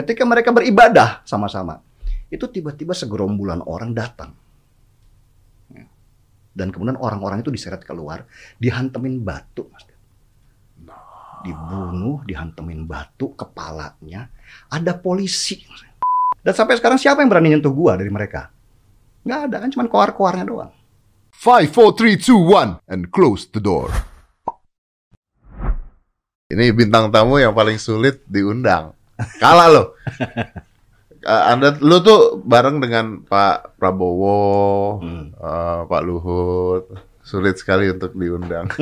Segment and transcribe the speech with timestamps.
[0.00, 1.76] Ketika mereka beribadah sama-sama,
[2.32, 4.32] itu tiba-tiba segerombolan orang datang.
[5.68, 5.84] Ya.
[6.56, 8.24] Dan kemudian orang-orang itu diseret keluar,
[8.56, 9.68] dihantemin batu.
[11.44, 14.32] Dibunuh, dihantemin batu kepalanya.
[14.72, 15.60] Ada polisi.
[16.40, 18.48] Dan sampai sekarang siapa yang berani nyentuh gua dari mereka?
[19.20, 20.72] Nggak ada kan, cuma koar-koarnya doang.
[21.36, 23.92] 5, 4, 3, 2, 1, and close the door.
[26.48, 28.96] Ini bintang tamu yang paling sulit diundang.
[29.36, 29.82] Kalah lo.
[31.20, 35.36] Uh, Anda, lu tuh bareng dengan Pak Prabowo, Hmm.
[35.36, 36.84] uh, Pak Luhut,
[37.20, 38.68] sulit sekali untuk diundang.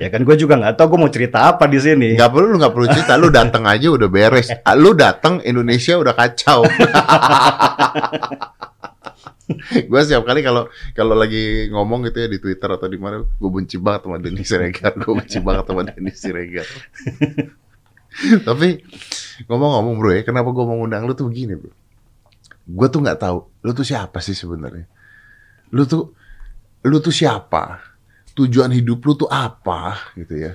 [0.00, 2.16] Ya kan gue juga nggak tahu gue mau cerita apa di sini.
[2.16, 4.48] Gak perlu, lu nggak perlu cerita, lu datang aja udah beres.
[4.64, 6.64] Ah, Lu datang Indonesia udah kacau.
[9.68, 13.50] gue setiap kali kalau kalau lagi ngomong gitu ya di Twitter atau di mana, gue
[13.52, 16.68] benci banget sama Denny Siregar, gue benci banget sama Denny Siregar.
[18.48, 18.68] Tapi
[19.46, 21.72] ngomong-ngomong bro ya, kenapa gue mau ngundang lu tuh begini bro?
[22.68, 24.84] Gue tuh nggak tahu, lu tuh siapa sih sebenarnya?
[25.72, 26.12] Lu tuh,
[26.84, 27.80] lu tuh siapa?
[28.34, 30.52] Tujuan hidup lu tuh apa gitu ya?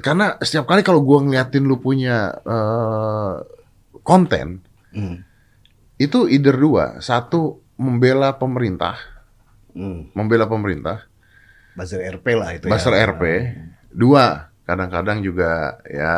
[0.00, 3.34] Karena setiap kali kalau gue ngeliatin lu punya eh,
[4.02, 4.60] konten,
[4.92, 5.24] Hmm.
[5.96, 8.96] itu either dua, satu membela pemerintah,
[9.72, 10.12] Hmm.
[10.12, 11.08] membela pemerintah,
[11.72, 13.08] Buzzer RP lah itu Buster ya.
[13.08, 13.22] RP,
[13.88, 16.14] dua kadang-kadang juga ya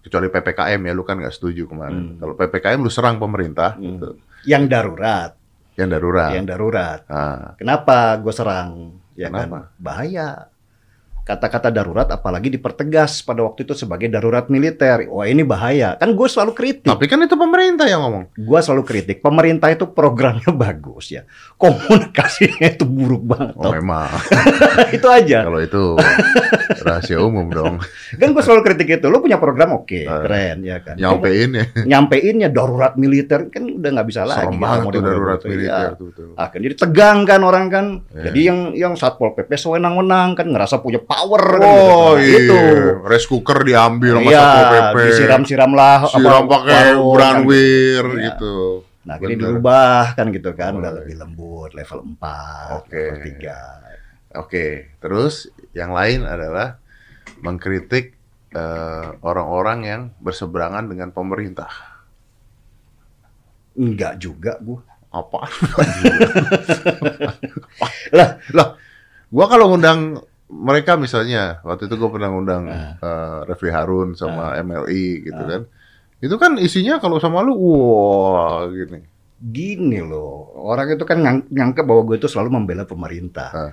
[0.00, 2.16] kecuali ppkm ya lu kan nggak setuju kemarin.
[2.16, 2.18] Hmm.
[2.18, 3.84] Kalau ppkm lu serang pemerintah, Hmm.
[3.84, 4.08] gitu.
[4.44, 5.30] Yang darurat,
[5.76, 6.30] yang darurat.
[6.32, 7.00] yang darurat.
[7.06, 8.96] Ah, Kenapa gue serang?
[9.12, 9.68] Ya Kenapa?
[9.68, 9.76] kan?
[9.76, 10.28] Bahaya.
[11.22, 15.06] Kata-kata darurat apalagi dipertegas pada waktu itu sebagai darurat militer.
[15.06, 15.94] Wah ini bahaya.
[15.94, 16.84] Kan gue selalu kritik.
[16.84, 18.24] tapi kan itu pemerintah yang ngomong.
[18.34, 19.20] Gue selalu kritik.
[19.20, 21.22] Pemerintah itu programnya bagus ya.
[21.54, 23.54] Komunikasinya itu buruk banget.
[23.54, 23.72] Oh tau.
[23.72, 24.10] memang.
[24.96, 25.44] itu aja.
[25.44, 25.82] Kalau itu
[26.84, 27.74] rahasia umum dong.
[28.16, 29.06] Kan gue selalu kritik itu.
[29.06, 30.24] Lo punya program oke, Ah.
[30.24, 30.96] keren ya kan.
[30.96, 31.64] Nyampein ya.
[31.86, 34.40] Nyampeinnya darurat militer kan udah nggak bisa lagi.
[34.42, 35.48] Serem kita banget tuh darurat gitu.
[35.48, 35.94] militer Ya.
[35.94, 36.10] tuh.
[36.10, 36.30] tuh.
[36.34, 37.84] Akan jadi tegang kan orang kan.
[38.10, 38.22] Iya.
[38.26, 42.22] Jadi yang yang satpol pp sewenang-wenang kan ngerasa punya power kan Oh gitu.
[42.22, 42.58] iya, Itu.
[43.02, 44.96] rice cooker diambil sama Iya, Satpol PP.
[45.04, 47.14] disiram-siram lah Siram pakai warung, kan.
[47.18, 48.22] branwir Iya.
[48.30, 48.56] gitu.
[49.00, 49.40] Nah, ini Bener.
[49.42, 52.94] dirubah kan gitu kan, udah Oh, lebih lembut, level 4, Oke.
[52.94, 53.58] level 3.
[54.36, 54.66] Oke,
[54.96, 55.34] terus
[55.72, 56.78] yang lain adalah
[57.40, 58.14] mengkritik
[58.50, 61.70] eh, orang-orang yang berseberangan dengan pemerintah.
[63.72, 64.82] Enggak juga gua.
[65.08, 65.46] Apa?
[68.10, 68.68] Lah, lah,
[69.28, 70.18] gua kalau ngundang
[70.50, 72.98] mereka misalnya, waktu itu gua pernah ngundang Ah.
[72.98, 75.62] eh, Refli Harun sama MLI gitu kan.
[76.20, 79.00] Itu kan isinya kalau sama lu, wah gini.
[79.40, 83.48] gini loh, orang itu kan ngang- nganggep bahwa gue itu selalu membela pemerintah.
[83.48, 83.72] Ah.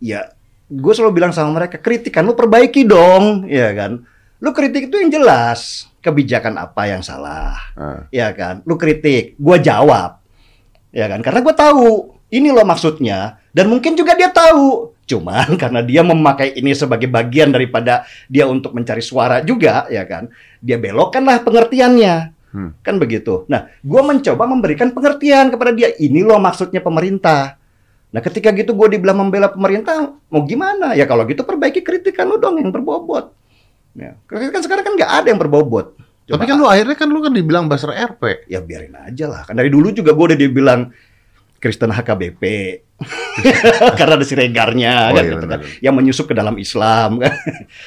[0.00, 0.32] Ya,
[0.66, 4.00] gue selalu bilang sama mereka, kritikan lu perbaiki dong, ya kan.
[4.40, 8.08] Lu kritik itu yang jelas, kebijakan apa yang salah, Ah.
[8.08, 8.64] ya kan.
[8.64, 10.16] Lu kritik, gue jawab,
[10.88, 11.20] ya kan.
[11.20, 11.88] Karena gue tahu
[12.32, 14.95] ini loh maksudnya, dan mungkin juga dia tahu.
[15.06, 20.28] Cuman karena dia memakai ini sebagai bagian daripada dia untuk mencari suara juga, ya kan.
[20.60, 22.36] Dia belokkanlah pengertiannya.
[22.50, 22.70] Hmm.
[22.82, 23.46] Kan begitu.
[23.46, 25.94] Nah, gue mencoba memberikan pengertian kepada dia.
[25.94, 27.58] Ini loh maksudnya pemerintah.
[28.10, 30.96] Nah, ketika gitu gue dibilang membela pemerintah, mau gimana?
[30.96, 33.34] Ya kalau gitu perbaiki kritikan lu dong yang berbobot.
[33.92, 34.16] Ya.
[34.24, 35.96] Kritikan sekarang kan nggak ada yang berbobot.
[36.26, 38.50] Tapi Cuma, kan lu akhirnya kan lu kan dibilang Basar RP.
[38.50, 39.42] ya biarin aja lah.
[39.46, 40.90] Kan dari dulu juga gue udah dibilang
[41.62, 42.42] Kristen HKBP.
[43.98, 45.60] Karena ada siregarnya Oh, kan, iya, gitu kan.
[45.84, 47.34] yang menyusup ke dalam Islam kan.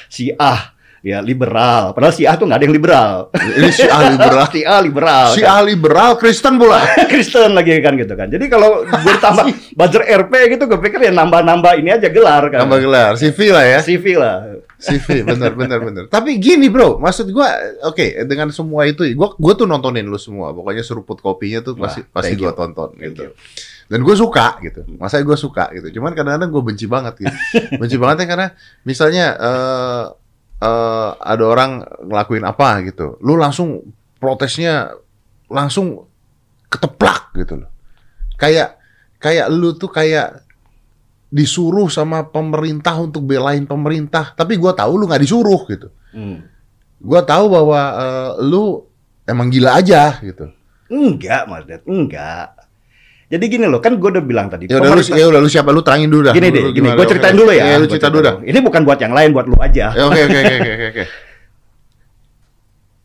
[0.06, 1.96] Syiah ya liberal.
[1.96, 3.14] Padahal Syiah tuh nggak ada yang liberal.
[3.32, 4.44] Ini si ah liberal.
[4.52, 5.26] Syiah liberal.
[5.32, 5.50] Si kan.
[5.56, 6.78] ah liberal Kristen pula.
[7.08, 8.28] Kristen lagi kan gitu kan.
[8.28, 12.68] Jadi kalau gue tambah buzzer RP gitu, gue pikir ya nambah-nambah ini aja gelar kan.
[12.68, 13.78] Tambah gelar, CV lah ya.
[13.80, 14.36] CV lah.
[14.80, 16.04] CV, bener, bener, bener.
[16.08, 17.52] Tapi gini bro, maksud gua,
[17.84, 20.56] oke, dengan semua itu, gua, gua tuh nontonin lu semua.
[20.56, 22.48] Pokoknya seruput kopinya tuh pasti, Wah, pasti you.
[22.48, 23.36] tonton Thank gitu.
[23.90, 24.86] Dan gue suka gitu.
[25.02, 25.98] Masa gue suka gitu.
[25.98, 27.36] Cuman kadang-kadang gue benci banget gitu.
[27.82, 28.48] benci banget ya karena
[28.86, 30.04] misalnya eh
[30.62, 33.18] eh, ada orang ngelakuin apa gitu.
[33.18, 33.82] Lu langsung
[34.22, 34.94] protesnya
[35.50, 36.06] langsung
[36.70, 37.70] keteplak gitu loh.
[38.38, 38.78] Kayak
[39.18, 40.46] kayak lu tuh kayak
[41.30, 45.90] disuruh sama pemerintah untuk belain pemerintah, tapi gua tahu lu nggak disuruh gitu.
[46.14, 46.46] Hmm.
[47.02, 48.86] Gua tahu bahwa eh, lu
[49.26, 50.46] emang gila aja gitu.
[50.90, 51.66] Enggak, Mas.
[51.86, 52.59] Enggak.
[53.30, 54.66] Jadi gini loh, kan gue udah bilang tadi.
[54.66, 56.34] Ya udah lu, ya udah lu siapa lu terangin dulu dah.
[56.34, 56.90] gini deh, gini.
[56.90, 57.62] Gue ceritain dulu ya.
[57.62, 58.34] Iya, lu cerita dulu dah.
[58.42, 59.94] Ini bukan buat yang lain, buat lu aja.
[59.94, 61.04] Ya, Oke oke oke oke oke.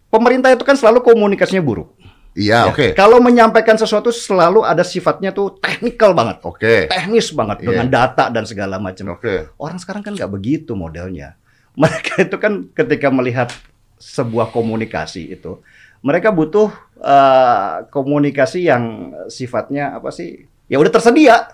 [0.09, 1.91] Pemerintah itu kan selalu komunikasinya buruk.
[2.33, 2.67] Iya Ya.
[2.67, 6.43] oke Kalau menyampaikan sesuatu selalu ada sifatnya tuh teknikal banget.
[6.43, 7.67] oke Teknis banget Iya.
[7.69, 9.15] dengan data dan segala macam.
[9.15, 9.55] oke.
[9.55, 11.39] Orang sekarang kan nggak begitu modelnya.
[11.79, 13.51] Mereka itu kan ketika melihat
[13.97, 15.63] sebuah komunikasi itu,
[16.01, 16.69] Mereka butuh
[17.05, 20.49] uh, komunikasi yang sifatnya apa sih?
[20.65, 21.53] Ya udah tersedia,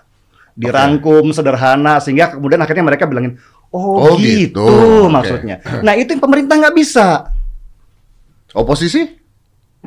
[0.56, 3.36] dirangkum sederhana sehingga kemudian akhirnya mereka bilangin,
[3.68, 5.12] oh, Oh, gitu, gitu.
[5.12, 5.60] Maksudnya.
[5.86, 7.28] Nah itu yang pemerintah nggak bisa.
[8.56, 9.20] Oposisi?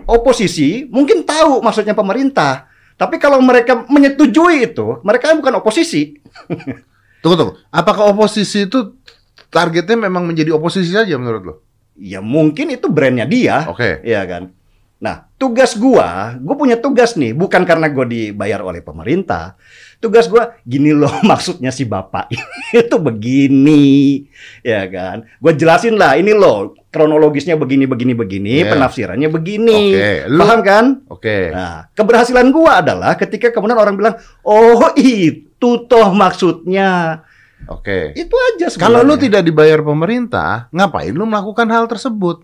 [0.06, 6.16] Oposisi mungkin tahu maksudnya pemerintah, tapi kalau mereka menyetujui itu, mereka bukan oposisi.
[7.24, 7.54] Tunggu tunggu.
[7.74, 9.02] Apakah oposisi itu
[9.50, 11.56] targetnya memang menjadi oposisi saja menurut lo?
[11.98, 13.66] Ya mungkin itu brandnya dia.
[13.66, 14.04] Oke.
[14.06, 14.54] Iya kan.
[15.02, 19.54] Nah, tugas gua, gua punya tugas nih, bukan karena gua dibayar oleh pemerintah.
[19.96, 22.34] Tugas gua gini loh maksudnya si bapak
[22.74, 24.26] itu begini,
[24.60, 25.30] ya kan.
[25.38, 28.74] Gua jelasin lah, ini loh kronologisnya begini begini begini, Iya.
[28.74, 29.78] penafsirannya begini.
[29.94, 30.86] Oke, lu- Paham kan?
[31.08, 31.38] Oke.
[31.54, 37.22] Nah, keberhasilan gua adalah ketika kemudian orang bilang, "Oh, itu toh maksudnya."
[37.66, 38.14] Oke.
[38.14, 42.42] Itu aja Kalau lu tidak dibayar pemerintah, ngapain lu melakukan hal tersebut?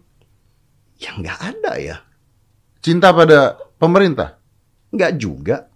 [0.97, 1.97] ya nggak ada ya.
[2.81, 4.41] Cinta pada pemerintah?
[4.89, 5.69] Nggak juga.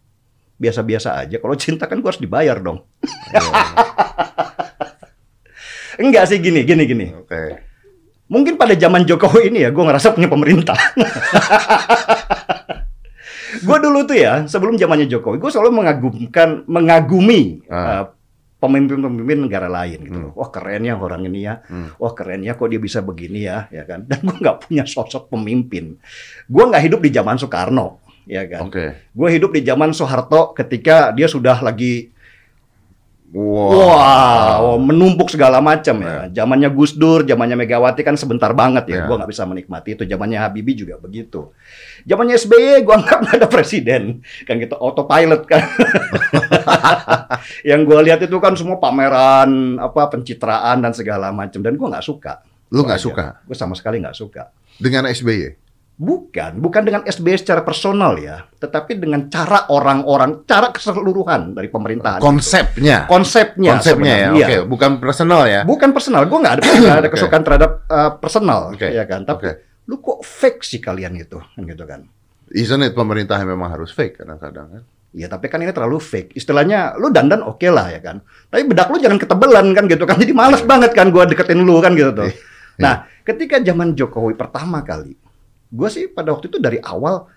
[0.57, 1.37] Biasa-biasa aja.
[1.37, 2.81] Kalau cinta kan gua harus dibayar dong.
[6.01, 7.07] Enggak sih gini, gini, gini.
[7.13, 7.61] Oke.
[8.25, 10.73] Mungkin pada zaman Jokowi ini ya, gue ngerasa punya pemerintah.
[13.67, 17.77] gue dulu tuh ya, sebelum zamannya Jokowi, gue selalu mengagumkan, mengagumi Ah.
[17.77, 18.03] uh,
[18.55, 20.15] pemimpin-pemimpin negara lain gitu.
[20.17, 20.25] Hmm.
[20.29, 20.33] loh.
[20.39, 21.93] Wah kerennya orang ini ya, Hmm.
[21.99, 24.03] wah kerennya kok dia bisa begini ya, ya kan.
[24.09, 25.99] Dan gue nggak punya sosok pemimpin.
[26.47, 28.65] Gue nggak hidup di zaman Soekarno, ya kan.
[28.65, 29.11] Oke.
[29.11, 32.14] Gue hidup di zaman Soeharto ketika dia sudah lagi
[33.35, 33.67] Wow.
[33.75, 36.31] Wah, menumpuk segala macam ya.
[36.31, 39.03] Zamannya Gus Dur, zamannya Megawati kan sebentar banget ya.
[39.03, 39.11] Ya.
[39.11, 40.07] Gua nggak bisa menikmati itu.
[40.07, 41.51] Zamannya Habibie juga begitu.
[42.07, 44.23] Zamannya SBY gua anggap nggak ada presiden.
[44.47, 45.67] Kan gitu autopilot kan.
[47.75, 52.07] Yang gua lihat itu kan semua pameran apa pencitraan dan segala macam dan gua nggak
[52.07, 52.39] suka.
[52.71, 54.47] Lu nggak suka Gue sama sekali nggak suka.
[54.79, 55.64] dengan SBY?
[55.95, 62.19] Bukan, bukan dengan SBY secara personal ya, tetapi dengan cara orang-orang, cara keseluruhan dari pemerintahan.
[62.19, 63.07] Konsepnya.
[63.07, 63.79] Konsepnya.
[63.79, 64.29] Konsepnya ya.
[64.35, 64.59] Oke, Iya.
[64.67, 65.63] bukan personal ya.
[65.63, 66.63] Bukan personal, gue nggak ada
[66.99, 68.91] ada kesukaan terhadap uh, personal, Oke.
[68.91, 69.23] ya kan.
[69.23, 69.51] Tapi Oke.
[69.87, 72.03] lu kok fake sih kalian gitu, kan gitu kan?
[72.51, 74.83] Isn't it pemerintah yang memang harus fake kadang-kadang kan?
[75.15, 76.35] Ya tapi kan ini terlalu fake.
[76.35, 78.19] Istilahnya lu dandan oke lah ya kan.
[78.51, 80.19] Tapi bedak lu jangan ketebelan kan gitu kan.
[80.19, 82.27] Jadi males banget kan gua deketin lu kan gitu tuh.
[82.75, 85.15] Nah, ketika zaman Jokowi pertama kali,
[85.69, 87.29] gue sih pada waktu itu dari awal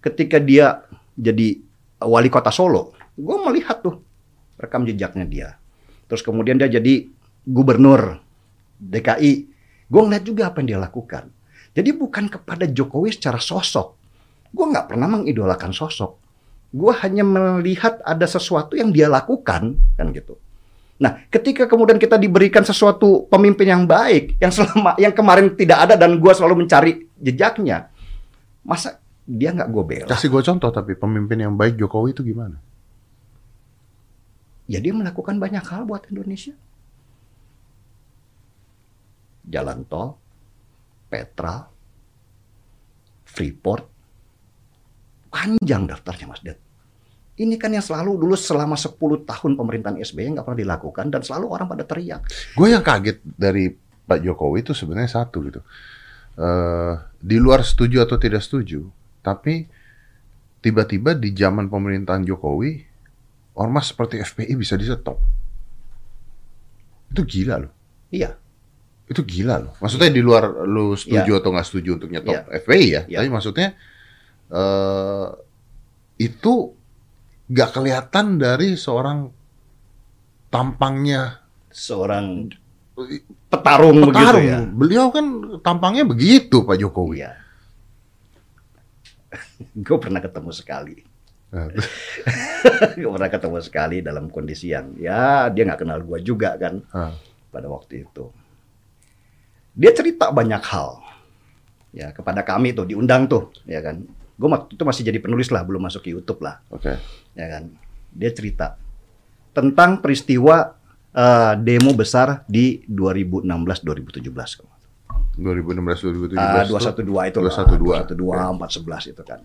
[0.00, 0.84] ketika dia
[1.16, 1.60] jadi
[2.04, 4.02] wali kota Solo, gue melihat tuh
[4.60, 5.48] rekam jejaknya dia.
[6.08, 7.08] Terus kemudian dia jadi
[7.48, 8.20] gubernur
[8.78, 9.32] DKI.
[9.88, 11.24] Gue ngeliat juga apa yang dia lakukan.
[11.74, 13.98] Jadi bukan kepada Jokowi secara sosok.
[14.54, 16.20] Gue nggak pernah mengidolakan sosok.
[16.74, 20.38] Gue hanya melihat ada sesuatu yang dia lakukan, kan gitu.
[20.94, 25.94] Nah, ketika kemudian kita diberikan sesuatu pemimpin yang baik, yang selama yang kemarin tidak ada
[25.98, 27.90] dan gue selalu mencari jejaknya,
[28.62, 30.08] masa dia nggak gue bela?
[30.08, 32.62] Kasih gue contoh tapi pemimpin yang baik Jokowi itu gimana?
[34.70, 36.54] Ya dia melakukan banyak hal buat Indonesia.
[39.44, 40.16] Jalan tol,
[41.12, 41.68] Petra,
[43.28, 43.84] Freeport,
[45.28, 46.63] panjang daftarnya Mas Ded.
[47.34, 48.94] Ini kan yang selalu dulu selama 10
[49.26, 52.22] tahun pemerintahan SBY nggak pernah dilakukan dan selalu orang pada teriak.
[52.54, 53.74] Gue yang kaget dari
[54.06, 55.60] Pak Jokowi itu sebenarnya satu gitu.
[56.38, 58.86] Eh, di luar setuju atau tidak setuju,
[59.18, 59.66] tapi
[60.62, 62.86] tiba-tiba di zaman pemerintahan Jokowi,
[63.58, 65.18] ormas seperti FPI bisa disetop.
[67.10, 67.72] Itu gila loh.
[68.14, 68.38] Iya,
[69.04, 69.72] Itu gila loh.
[69.82, 73.02] Maksudnya di luar lu setuju atau nggak setuju untuk nyetop FPI ya.
[73.10, 73.16] Iya.
[73.20, 73.68] Tapi maksudnya
[74.54, 75.28] eh
[76.14, 76.72] itu
[77.48, 79.28] nggak kelihatan dari seorang
[80.48, 82.46] tampangnya seorang
[83.50, 84.46] petarung, begitu petarung.
[84.46, 84.58] ya.
[84.70, 85.26] Beliau kan
[85.60, 87.26] tampangnya begitu Pak Jokowi.
[87.26, 87.32] Iya.
[89.86, 90.98] gue pernah ketemu sekali.
[92.98, 97.14] Gue pernah ketemu sekali dalam kondisi yang ya dia nggak kenal gue juga kan ah,
[97.54, 98.26] pada waktu itu.
[99.70, 100.98] Dia cerita banyak hal
[101.94, 104.02] ya kepada kami tuh diundang tuh ya kan.
[104.34, 106.98] Gue waktu itu masih jadi penulis lah belum masuk ke YouTube lah Oke.
[107.38, 107.70] ya kan.
[108.14, 108.74] Dia cerita
[109.54, 110.74] tentang peristiwa
[111.14, 114.74] eh, demo besar di 2016-2017.
[115.38, 116.38] 2016 2017.
[116.38, 118.18] Ah, tuh 212 itu 212.
[118.18, 119.40] 212 411 itu kan.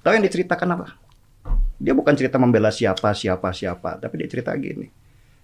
[0.00, 0.86] Tahu yang diceritakan apa?
[1.80, 4.88] Dia bukan cerita membela siapa siapa siapa, tapi dia cerita gini.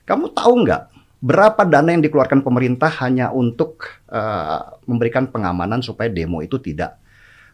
[0.04, 0.82] Kamu tahu nggak
[1.20, 7.00] berapa dana yang dikeluarkan pemerintah hanya untuk eh, memberikan pengamanan supaya demo itu tidak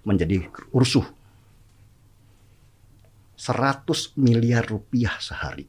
[0.02, 1.21] menjadi rusuh?
[3.36, 5.66] 100 miliar rupiah sehari.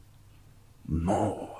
[0.88, 1.50] No.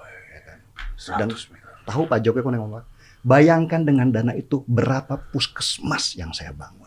[1.18, 1.74] Dan 100 miliar.
[1.84, 2.82] tahu Pak Jokowi ngomong apa?
[3.24, 6.84] Bayangkan dengan dana itu berapa puskesmas yang saya bangun.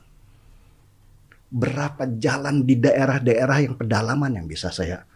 [1.48, 5.08] berapa jalan di daerah-daerah yang pedalaman yang bisa saya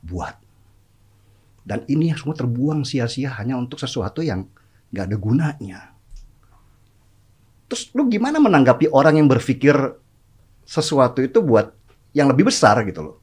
[0.00, 0.32] buat.
[1.64, 4.48] Dan ini semua terbuang sia-sia hanya untuk sesuatu yang
[4.92, 5.80] nggak ada gunanya.
[7.68, 9.72] Terus lu gimana menanggapi orang yang berpikir
[10.64, 11.72] sesuatu itu buat
[12.12, 13.16] yang lebih besar gitu loh?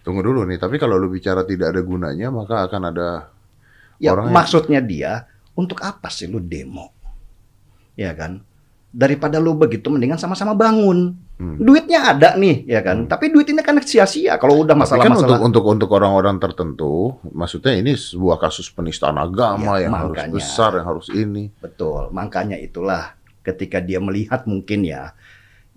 [0.00, 3.08] Tunggu dulu nih, tapi kalau lu bicara tidak ada gunanya, maka akan ada
[3.96, 6.88] Ya Orang yang- maksudnya dia untuk apa sih lu demo?
[7.92, 8.40] Ya kan?
[8.90, 11.14] Daripada lu begitu mendingan sama-sama bangun.
[11.36, 11.56] Hmm.
[11.56, 13.04] Duitnya ada nih, ya kan?
[13.04, 15.40] Tapi duit ini kan sia-sia kalau udah Tapi kan untuk masalah-masalah.
[15.42, 16.92] untuk untuk orang-orang tertentu,
[17.26, 20.34] maksudnya ini sebuah kasus penistaan agama Ya, yang harus makanya.
[20.34, 21.48] besar, yang harus ini.
[21.56, 22.08] Betul.
[22.10, 25.12] Makanya itulah ketika dia melihat mungkin ya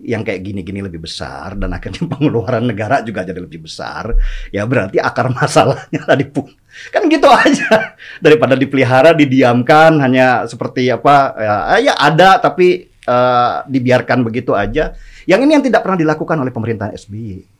[0.02, 4.18] yang kayak gini-gini lebih besar dan akhirnya pengeluaran negara juga jadi lebih besar,
[4.50, 6.50] ya berarti akar masalahnya tadi pun
[6.90, 11.54] kan gitu aja daripada dipelihara, didiamkan hanya seperti apa ya,
[11.90, 14.96] ya ada tapi eh, dibiarkan begitu aja.
[15.24, 17.54] Yang ini yang tidak pernah dilakukan oleh pemerintahan SBY.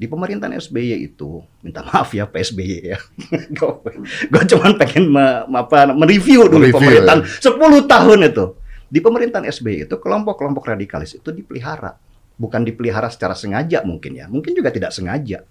[0.00, 2.98] Di pemerintahan SBY itu, minta maaf ya PSBY ya.
[4.32, 8.44] gue cuman pengen me- me- apa, mereview dulu Mereview, pemerintahan 10 tahun itu.
[8.90, 11.94] Di pemerintahan SBY itu kelompok-kelompok radikalis itu dipelihara.
[12.34, 14.26] Bukan dipelihara secara sengaja mungkin ya.
[14.26, 15.46] Mungkin juga tidak sengaja.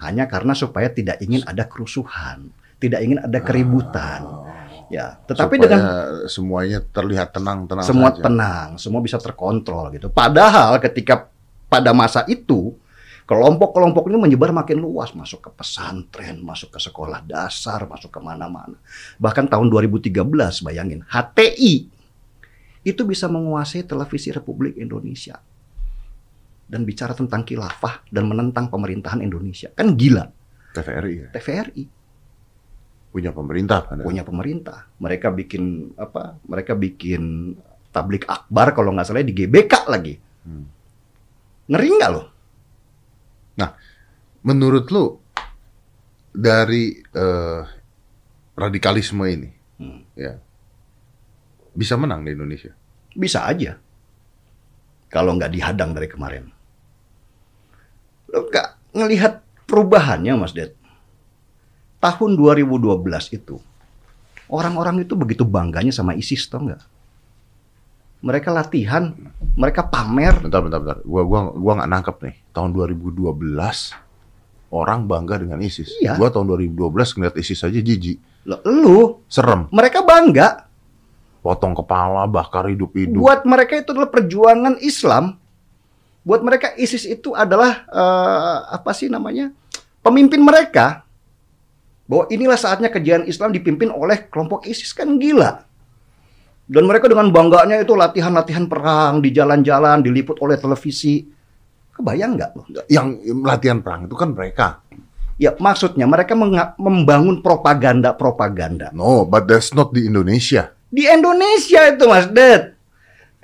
[0.00, 2.48] Hanya karena supaya tidak ingin ada kerusuhan.
[2.80, 4.48] Tidak ingin ada keributan.
[4.88, 5.82] Ya, tetapi Supaya dengan
[6.24, 8.24] semuanya terlihat tenang-tenang semua saja.
[8.24, 10.08] tenang, semua bisa terkontrol gitu.
[10.08, 11.28] Padahal ketika
[11.68, 12.72] pada masa itu
[13.28, 18.80] kelompok-kelompok ini menyebar makin luas, masuk ke pesantren, masuk ke sekolah dasar, masuk ke mana-mana.
[19.20, 20.24] Bahkan tahun 2013
[20.64, 21.97] bayangin, HTI
[22.88, 25.36] itu bisa menguasai televisi Republik Indonesia
[26.68, 29.68] dan bicara tentang khilafah dan menentang pemerintahan Indonesia.
[29.76, 30.24] Kan gila.
[30.72, 31.28] TVRI ya.
[31.36, 31.84] TVRI
[33.08, 34.04] punya pemerintah kan.
[34.04, 34.88] punya pemerintah.
[35.00, 36.40] Mereka bikin apa?
[36.44, 37.52] Mereka bikin
[37.92, 40.14] tablik akbar kalau nggak salah di GBK lagi.
[40.44, 40.64] Hmm.
[41.68, 42.22] Ngeri nggak lo?
[44.48, 45.18] Menurut lu
[46.30, 47.62] dari eh,
[48.54, 50.02] radikalisme ini, Hmm.
[50.18, 50.34] ya
[51.74, 52.74] bisa menang di Indonesia?
[53.18, 53.74] Bisa aja.
[55.10, 56.46] Kalau nggak dihadang dari kemarin.
[58.30, 60.78] Lo nggak ngelihat perubahannya Mas Ded.
[61.98, 63.02] Tahun 2012
[63.34, 63.58] itu,
[64.46, 66.78] orang-orang itu begitu bangganya sama ISIS, tau nggak?
[68.22, 69.10] Mereka latihan,
[69.58, 70.38] mereka pamer.
[70.38, 70.98] Bentar, bentar, bentar.
[71.02, 72.36] Gua gua gua nggak nangkep nih.
[72.54, 73.34] Tahun 2012
[74.70, 75.90] orang bangga dengan ISIS.
[75.98, 76.14] Iya.
[76.14, 80.67] Gua tahun 2012 ngeliat ISIS aja jijik, Lo, lu, serem, mereka bangga.
[81.48, 83.16] Potong kepala, bakar hidup-hidup.
[83.16, 85.40] Buat mereka itu adalah perjuangan Islam.
[86.20, 89.48] Buat mereka ISIS itu adalah eh, apa sih namanya?
[90.04, 91.08] Pemimpin mereka.
[92.04, 95.64] Bahwa inilah saatnya kejayaan Islam dipimpin oleh kelompok ISIS kan gila.
[96.68, 101.24] Dan mereka dengan bangganya itu latihan-latihan perang di jalan-jalan diliput oleh televisi.
[101.96, 102.64] Kebayang nggak loh?
[102.92, 104.84] Yang latihan perang itu kan mereka.
[105.40, 106.36] Ya maksudnya mereka
[106.76, 108.92] membangun propaganda-propaganda.
[108.92, 110.76] No, but that's not di Indonesia.
[110.88, 112.72] Di Indonesia itu Mas Ded.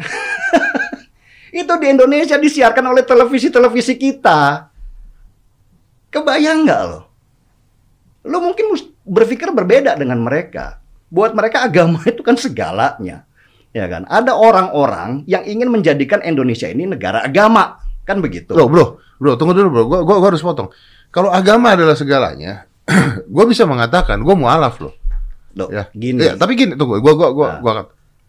[1.61, 4.73] itu di Indonesia disiarkan oleh televisi-televisi kita.
[6.09, 7.01] Kebayang nggak lo?
[8.25, 8.73] Lo mungkin
[9.05, 10.81] berpikir berbeda dengan mereka.
[11.13, 13.29] Buat mereka agama itu kan segalanya.
[13.75, 14.07] Ya kan?
[14.09, 17.83] Ada orang-orang yang ingin menjadikan Indonesia ini negara agama.
[18.09, 18.55] Kan begitu.
[18.55, 18.85] Bro, bro,
[19.21, 19.85] bro, tunggu dulu bro.
[19.85, 20.71] Gua, gua, gua harus potong.
[21.11, 22.71] Kalau agama adalah segalanya,
[23.35, 24.95] gua bisa mengatakan gua mualaf loh.
[25.55, 26.21] Loh, Ya, gini.
[26.21, 26.99] Ya, tapi gini, tunggu.
[26.99, 27.61] Gua, gua, gua, Nah.
[27.61, 27.73] gua,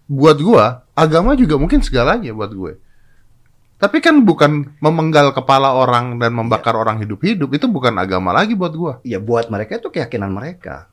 [0.06, 2.74] buat gua agama juga mungkin segalanya buat gue.
[3.76, 8.72] Tapi kan bukan memenggal kepala orang dan membakar orang hidup-hidup itu bukan agama lagi buat
[8.72, 8.94] gua.
[9.04, 10.88] ya buat mereka itu keyakinan mereka.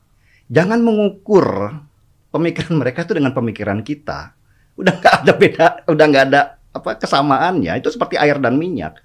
[0.51, 1.79] Jangan mengukur
[2.29, 4.35] pemikiran mereka itu dengan pemikiran kita.
[4.75, 6.41] Udah nggak ada beda, udah nggak ada
[6.73, 7.79] apa kesamaannya.
[7.79, 8.99] Itu seperti air dan minyak.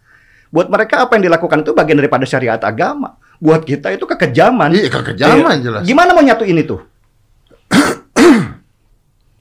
[0.49, 3.19] Buat mereka apa yang dilakukan itu bagian daripada syariat agama.
[3.37, 4.73] Buat kita itu kekejaman.
[4.73, 5.63] Iya, kekejaman Iya.
[5.63, 5.81] jelas.
[5.85, 6.81] Gimana mau nyatu ini tuh?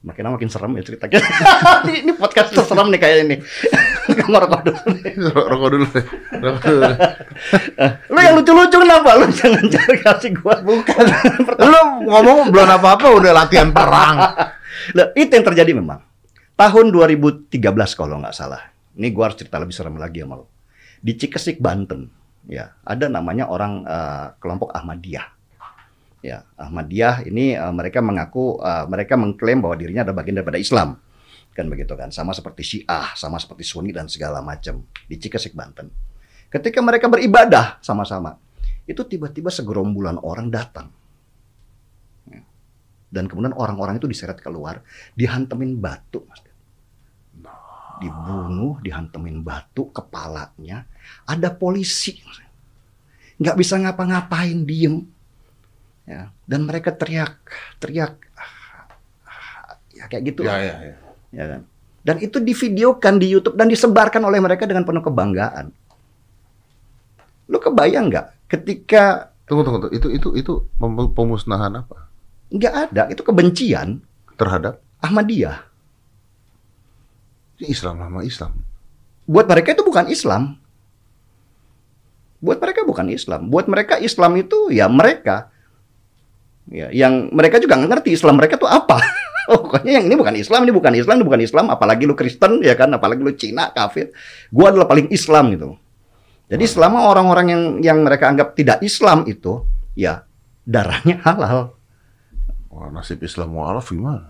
[0.07, 1.19] Makin lama makin serem ya ceritanya.
[1.91, 3.35] ini, ini podcast tuh serem nih kayak ini.
[4.17, 5.13] Kamu rokok dulu nih.
[5.51, 6.05] Rokok dulu deh.
[6.39, 6.99] Rokok dulu deh.
[8.07, 9.09] Lu yang lucu-lucu kenapa?
[9.19, 10.55] Lu jangan cari kasih gua.
[10.63, 11.03] Bukan.
[11.59, 14.15] Lu ngomong belum apa-apa udah latihan perang.
[14.95, 15.99] Loh, itu yang terjadi memang.
[16.55, 17.51] Tahun 2013
[17.99, 18.63] kalau nggak salah.
[18.95, 20.47] Ini gua harus cerita lebih serem lagi sama lo.
[20.97, 22.09] Di Cikesik, Banten,
[22.49, 25.36] ya ada namanya orang eh, kelompok Ahmadiyah.
[26.27, 30.99] Ya, Ahmadiyah ini eh, mereka mengaku eh, mereka mengklaim bahwa dirinya adalah bagian daripada Islam.
[31.55, 35.87] Kan begitu kan, sama seperti Syiah, sama seperti Sunni dan segala macam di Cikesik, Banten.
[36.51, 38.35] Ketika mereka beribadah sama-sama,
[38.83, 40.91] itu tiba-tiba segerombolan orang datang.
[42.29, 42.43] Ya.
[43.09, 44.83] Dan kemudian orang-orang itu diseret keluar,
[45.17, 46.27] dihantemin batu,
[47.97, 50.85] dibunuh, dihantemin batu kepalanya,
[51.25, 52.21] ada polisi.
[53.41, 55.16] Nggak bisa ngapa-ngapain, diem.
[56.07, 57.35] Ya, dan mereka teriak,
[57.83, 58.15] teriak,
[59.91, 60.47] ya kayak gitu.
[60.47, 60.95] Ya, ya, ya.
[61.35, 61.61] ya kan?
[62.07, 65.75] Dan itu divideokan di YouTube dan disebarkan oleh mereka dengan penuh kebanggaan.
[67.51, 69.95] Lu kebayang nggak ketika Tunggu, tunggu, tunggu.
[69.95, 72.07] Itu, itu, itu pem- pemusnahan apa?
[72.47, 73.99] nggak ada itu kebencian
[74.37, 75.65] Terhadap Ahmadiyah.
[77.57, 78.53] Ini Islam sama Islam.
[79.25, 80.61] Buat mereka itu bukan Islam.
[82.37, 83.49] Buat mereka bukan Islam.
[83.49, 85.49] Buat mereka Islam itu ya mereka.
[86.67, 88.99] Ya, yang mereka juga nggak ngerti Islam mereka tuh apa.
[89.47, 91.71] Oh, pokoknya yang ini bukan Islam, ini bukan Islam, ini bukan Islam.
[91.71, 92.91] Apalagi lu Kristen, ya kan?
[92.91, 94.11] Apalagi lu Cina, kafir.
[94.51, 95.79] Gua adalah paling Islam gitu.
[96.51, 99.63] Jadi selama orang-orang yang yang mereka anggap tidak Islam itu,
[99.95, 100.27] ya
[100.67, 101.79] darahnya halal.
[102.67, 104.27] Wah, nasib Islam mu'alaf gimana?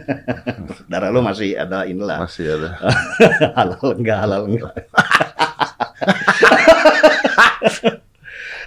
[0.92, 2.20] Darah lu masih ada inilah.
[2.20, 2.76] Masih ada.
[3.58, 4.74] halal enggak halal enggak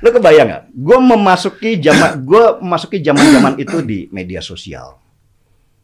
[0.04, 0.64] lu kebayang nggak?
[0.76, 5.00] Gue memasuki zaman gue memasuki zaman zaman itu di media sosial.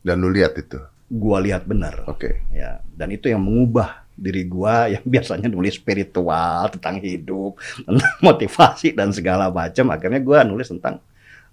[0.04, 0.80] Dan lu lihat itu.
[1.10, 2.06] gue lihat benar.
[2.06, 2.46] Oke.
[2.54, 8.94] ya dan itu yang mengubah diri gue yang biasanya nulis spiritual tentang hidup tentang motivasi
[8.94, 9.90] dan segala macam.
[9.96, 11.00] Akhirnya gue nulis tentang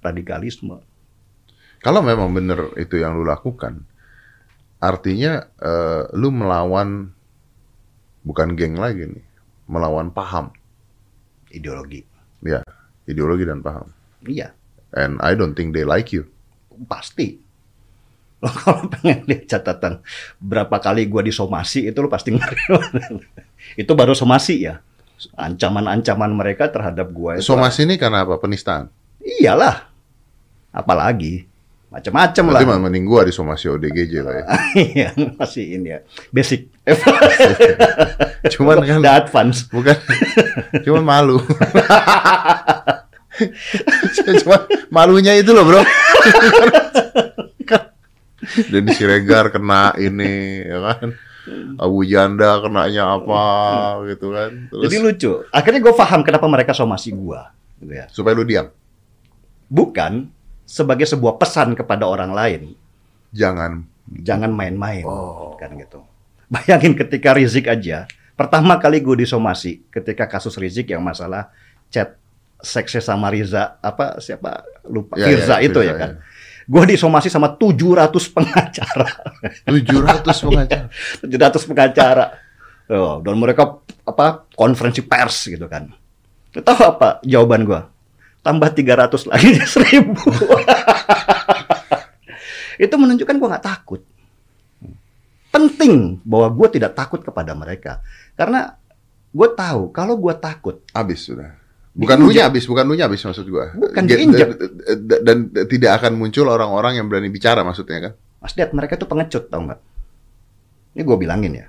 [0.02, 0.82] radikalisme.
[1.80, 3.78] Kalau memang benar itu yang lu lakukan,
[4.82, 7.14] artinya eh, lu melawan
[8.26, 9.24] bukan geng lagi nih,
[9.70, 10.50] melawan paham,
[11.54, 12.15] ideologi
[13.06, 13.88] ideologi dan paham.
[14.22, 14.50] iya
[14.90, 16.26] And I don't think they like you.
[16.84, 17.40] pasti
[18.44, 20.04] lo kalau pengen lihat catatan
[20.36, 22.60] berapa kali gua disomasi itu lo pasti ngeri
[23.82, 24.84] itu baru somasi ya
[25.32, 28.36] ancaman-ancaman mereka terhadap gua itu Somasi ini karena apa?
[28.36, 28.92] Penistaan.
[29.24, 29.88] iyalah
[30.68, 31.48] apalagi
[31.88, 34.44] macam-macam lah Berarti mending gua di somasi ODGJ lah ya.
[34.84, 35.08] Iya,
[35.40, 36.68] masih ini ya basic
[38.52, 39.96] Cuman kan advance bukan
[40.84, 41.40] cuman malu.
[44.42, 45.80] Cuman malunya itu loh, Bro.
[48.70, 51.08] Denny Siregar kena ini ya kan.
[51.78, 53.42] Abu Janda kenanya apa
[54.10, 54.66] gitu kan.
[54.66, 58.66] Terus jadi lucu akhirnya gue paham kenapa mereka somasi gua gitu ya supaya lu diam.
[59.66, 60.26] bukan
[60.66, 62.74] sebagai sebuah pesan kepada orang lain
[63.30, 63.86] Jangan
[64.22, 65.54] jangan main-main Oh.
[65.54, 66.02] kan gitu
[66.46, 71.50] bayangin ketika Rizik aja pertama kali gue disomasi ketika kasus Rizik yang masalah
[71.90, 72.18] chat
[72.60, 74.64] seksnya sama Riza apa siapa?
[74.86, 75.18] Lupa.
[75.18, 75.94] Ya, Firza ya, itu Firza, ya.
[75.96, 76.12] Kan
[76.66, 79.08] gue disomasi sama 700 pengacara.
[79.70, 80.86] 700 pengacara.
[81.22, 82.26] 700 pengacara.
[82.86, 85.90] Oh, dan mereka apa konferensi pers gitu kan.
[86.56, 87.80] Tahu apa jawaban gue
[88.46, 90.14] tambah 300 lagi 1000
[92.76, 94.06] itu menunjukkan gue nggak takut.
[95.50, 98.04] Penting bahwa gue tidak takut kepada mereka.
[98.38, 98.76] Karena
[99.34, 101.65] gue tahu kalau gue takut Habis sudah.
[101.96, 103.72] Bukan lu nya habis, bukan lu nya habis maksud gua.
[103.72, 104.52] Bukan, diinjak.
[105.08, 108.12] dan, dan- tidak akan muncul orang-orang yang berani bicara maksudnya kan.
[108.44, 109.80] Mas Dad mereka tuh pengecut tau nggak?
[110.92, 111.66] Ini gue bilangin ya.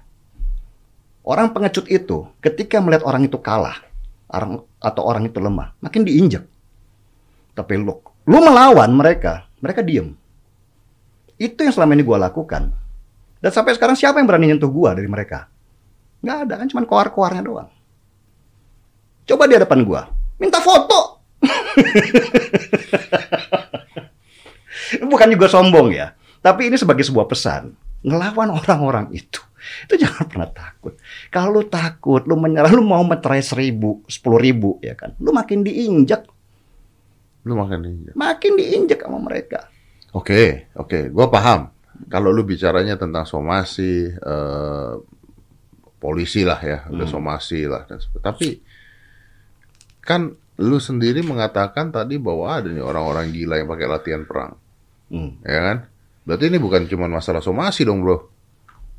[1.24, 3.80] Orang pengecut itu ketika melihat orang itu kalah
[4.28, 6.44] orang atau orang itu lemah makin diinjak.
[7.56, 7.96] Tapi lu
[8.28, 10.12] lu melawan mereka mereka diem.
[11.40, 12.64] Itu yang selama ini gue lakukan.
[13.40, 15.48] Dan sampai sekarang siapa yang berani nyentuh gue dari mereka?
[16.20, 17.72] Nggak ada kan cuma koar-koarnya doang.
[19.24, 20.02] Coba di hadapan gue
[20.38, 21.16] minta foto
[25.04, 29.40] bukan juga sombong ya tapi ini sebagai sebuah pesan ngelawan orang-orang itu
[29.84, 30.94] itu jangan pernah takut
[31.28, 35.62] kalau lu takut lu menyerah lu mau meterai seribu sepuluh ribu ya kan lu makin
[35.62, 36.24] diinjak
[37.44, 38.14] Lu makan diinjak.
[38.14, 39.68] makin diinjak sama mereka
[40.16, 41.68] Oke, oke, gua paham.
[42.08, 44.92] Kalau lu bicaranya tentang somasi, eh,
[45.96, 47.12] polisi lah ya, udah Hmm.
[47.12, 47.86] somasi lah.
[48.18, 48.58] Tapi
[50.08, 54.56] kan lu sendiri mengatakan tadi bahwa ada nih orang-orang gila yang pakai latihan perang,
[55.12, 55.36] Hmm.
[55.44, 55.78] ya kan?
[56.24, 58.26] Berarti ini bukan cuma masalah somasi dong, bro.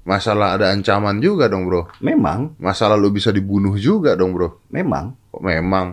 [0.05, 1.85] Masalah ada ancaman juga dong, bro.
[1.99, 4.61] memang Masalah lu bisa dibunuh juga dong, bro.
[4.69, 5.87] memang Kok memang.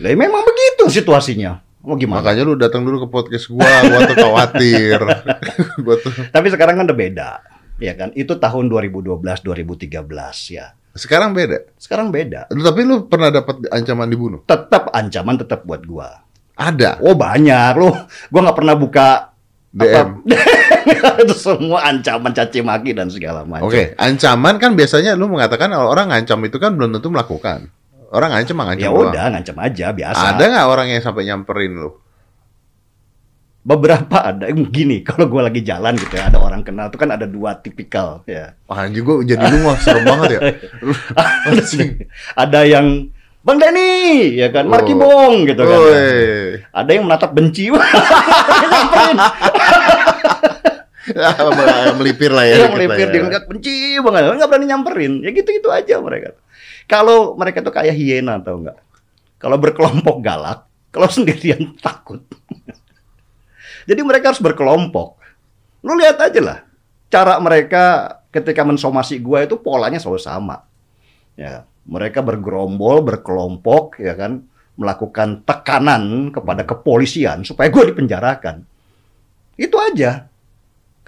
[0.00, 4.16] lah memang begitu situasinya mau gimana Makanya lu datang dulu ke podcast gua, gua tuh
[4.16, 4.98] khawatir.
[5.84, 7.30] gua tuh tapi sekarang kan udah beda
[7.76, 9.88] ya kan itu tahun 2012 2013
[10.50, 11.70] ya sekarang beda.
[11.76, 14.40] sekarang beda Lu- Tapi lu pernah dapat ancaman dibunuh?
[14.42, 16.22] tetap ancaman tetap buat gua
[16.54, 16.98] Ada.
[17.00, 17.94] oh banyak loh
[18.26, 19.08] gua nggak pernah buka
[19.70, 19.86] DM.
[19.86, 25.70] apa- itu semua ancaman caci maki dan segala macam Oke, ancaman kan biasanya lu mengatakan
[25.70, 27.70] kalau orang ngancam itu kan belum tentu melakukan.
[28.10, 31.94] Orang ngancam ngancam ya udah ngancam aja biasa Ada nggak orang yang sampai nyamperin lu?
[33.60, 37.12] Beberapa ada yang gini kalau gue lagi jalan gitu ya ada orang kenal tuh kan
[37.12, 40.40] ada dua tipikal ya Wah, anjing gue jadi lu mah serem banget ya.
[41.52, 42.08] Anjing.
[42.32, 45.00] ada yang Bang Denny ya kan Marki Oh.
[45.00, 46.64] Bong gitu kan Woi.
[46.72, 47.68] ada yang menatap benci
[51.98, 52.54] melipir lah ya.
[52.64, 53.20] Dikit melipir ya.
[53.24, 56.32] ngeliat benci banget nggak berani nyamperin ya gitu gitu aja mereka
[56.88, 58.76] kalau mereka tuh kayak hiena tau nggak
[59.36, 62.24] kalau berkelompok galak kalau sendirian takut
[63.84, 65.16] jadi mereka harus berkelompok
[65.84, 66.58] lu lihat aja lah
[67.08, 70.64] cara mereka ketika mensomasi gua itu polanya selalu sama
[71.36, 74.44] ya mereka bergerombol berkelompok ya kan
[74.76, 78.64] melakukan tekanan kepada kepolisian supaya gua dipenjarakan
[79.60, 80.30] itu aja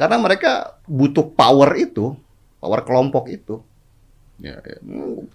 [0.03, 2.17] karena mereka butuh power itu,
[2.59, 3.61] power kelompok itu.
[4.41, 4.79] Ya, ya.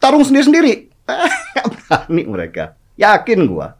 [0.02, 0.91] Tarung sendiri-sendiri.
[1.71, 2.76] Berani mereka.
[3.00, 3.80] Yakin gua.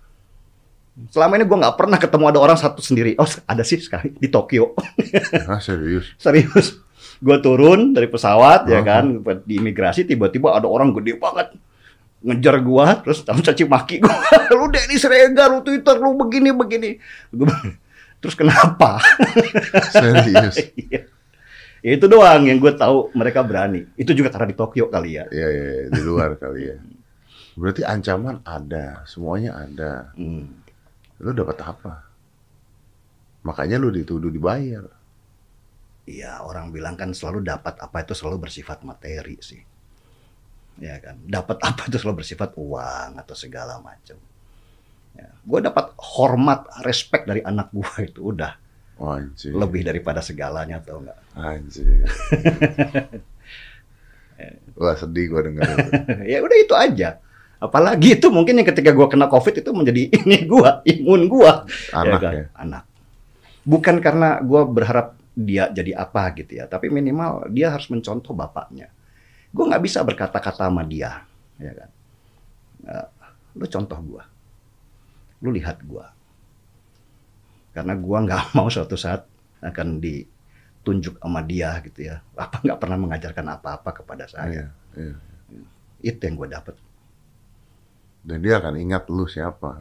[1.14, 3.14] Selama ini gua nggak pernah ketemu ada orang satu sendiri.
[3.22, 4.74] Oh, ada sih sekali di Tokyo.
[5.50, 6.18] Ah, serius.
[6.18, 6.82] Serius.
[7.22, 8.86] Gua turun dari pesawat ya Uh-huh.
[8.86, 9.06] kan
[9.46, 11.54] di imigrasi tiba-tiba ada orang gede banget
[12.18, 14.18] ngejar gua terus tahu caci maki gua
[14.58, 16.98] lu Denny Siregar lu Twitter lu begini begini
[17.30, 17.54] gua,
[18.18, 18.98] terus kenapa
[19.94, 20.58] Serius.
[20.74, 21.06] Iya.
[21.78, 23.86] Ya itu doang yang gue tahu mereka berani.
[23.94, 25.30] Itu juga karena di Tokyo kali ya.
[25.30, 26.78] Iya, iya, di luar kali ya.
[27.54, 30.10] Berarti ancaman ada, semuanya ada.
[30.18, 30.66] Hmm.
[31.22, 31.94] Lu dapat apa?
[33.44, 34.86] Makanya lu dituduh dibayar.
[36.08, 39.60] Iya orang bilang kan selalu dapat apa itu selalu bersifat materi sih.
[40.78, 41.20] Ya kan.
[41.26, 44.16] Dapat apa itu selalu bersifat uang atau segala macam.
[45.18, 45.28] Ya.
[45.42, 48.54] Gue dapat hormat, respect dari anak gue itu udah
[48.98, 49.54] Oh, anjir.
[49.54, 51.20] lebih daripada segalanya tau nggak?
[51.38, 52.10] Anjir.
[54.78, 55.66] Wah sedih gua denger
[56.32, 57.18] ya udah itu aja.
[57.58, 61.52] Apalagi itu mungkin yang ketika gue kena covid itu menjadi ini gue, imun gue.
[61.94, 62.34] Anak kan?
[62.34, 62.46] ya.
[62.54, 62.84] Anak.
[63.66, 68.90] Bukan karena gue berharap dia jadi apa gitu ya, tapi minimal dia harus mencontoh bapaknya.
[69.54, 71.26] Gue nggak bisa berkata-kata sama dia,
[71.62, 71.90] ya kan.
[72.88, 73.08] Eh,
[73.58, 74.24] lu contoh gue,
[75.46, 76.06] lu lihat gue.
[77.74, 79.26] Karena gue nggak mau suatu saat
[79.62, 82.22] akan ditunjuk sama dia gitu ya.
[82.38, 84.50] Apa nggak pernah mengajarkan apa-apa kepada saya.
[84.50, 84.66] Iya,
[84.98, 85.16] iya.
[86.02, 86.87] Itu yang gue dapat.
[88.28, 89.80] Dan dia akan ingat lu siapa.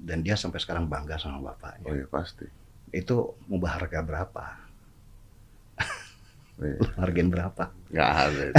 [0.00, 1.84] Dan dia sampai sekarang bangga sama bapaknya.
[1.84, 2.48] Oh iya pasti.
[2.88, 4.62] Itu mau harga berapa?
[6.62, 6.78] Iya.
[6.80, 7.68] Lu hargain berapa?
[7.92, 8.44] Nggak ada.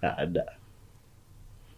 [0.00, 0.44] Nggak ada.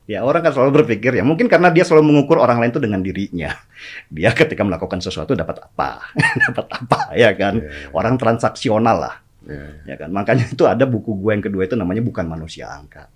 [0.08, 3.04] Ya orang kan selalu berpikir ya mungkin karena dia selalu mengukur orang lain itu dengan
[3.04, 3.52] dirinya.
[4.16, 6.00] Dia ketika melakukan sesuatu dapat apa,
[6.48, 7.60] dapat apa ya kan.
[7.60, 9.94] Iya, Orang transaksional lah iya, iya.
[9.94, 10.08] ya kan.
[10.08, 13.12] Makanya itu ada buku gue yang kedua itu namanya bukan manusia angka.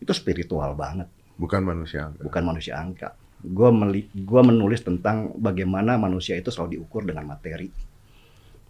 [0.00, 2.12] Itu spiritual banget, Bukan manusia.
[2.20, 3.16] bukan manusia angka.
[3.40, 7.72] Gue meli, gua menulis tentang bagaimana manusia itu selalu diukur dengan materi.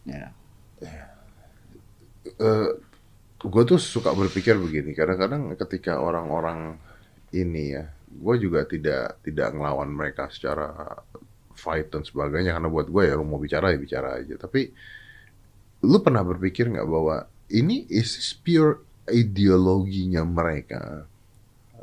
[0.06, 0.30] Ya.
[3.40, 4.94] gue tuh suka berpikir begini.
[4.94, 6.78] Kadang-kadang ketika orang-orang
[7.34, 10.70] ini ya, gue juga tidak tidak ngelawan mereka secara
[11.58, 12.54] fight dan sebagainya.
[12.54, 14.38] Karena buat gue ya, lu mau bicara ya bicara aja.
[14.38, 14.70] Tapi
[15.82, 21.09] lu pernah berpikir nggak bahwa ini is pure ideologinya mereka,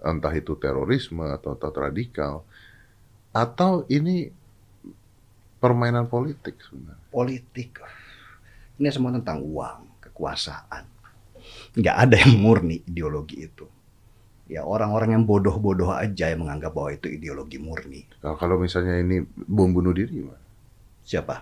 [0.05, 2.45] entah itu terorisme atau atau radikal,
[3.33, 4.29] atau ini
[5.57, 7.01] permainan politik sebenarnya?
[7.09, 7.81] politik.
[8.77, 10.85] Ini semua tentang uang, kekuasaan.
[11.73, 13.65] Nggak ada yang murni ideologi itu.
[14.47, 18.05] Ya orang-orang yang bodoh-bodoh aja yang menganggap bahwa itu ideologi murni.
[18.21, 20.39] Kalau kalau misalnya ini bom bunuh diri, gimana?
[21.03, 21.35] Siapa?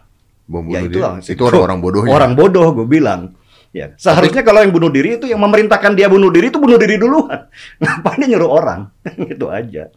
[0.45, 1.33] bom Ya bunuh itu diri.
[1.37, 2.11] Itu orang-orang bodohnya.
[2.15, 3.35] Orang bodoh gue bilang.
[3.75, 6.95] Ya, seharusnya kalau yang bunuh diri itu yang memerintahkan dia bunuh diri itu bunuh diri
[6.95, 7.51] duluan.
[7.83, 8.88] Ngapain dia nyuruh orang?
[9.35, 9.91] itu aja.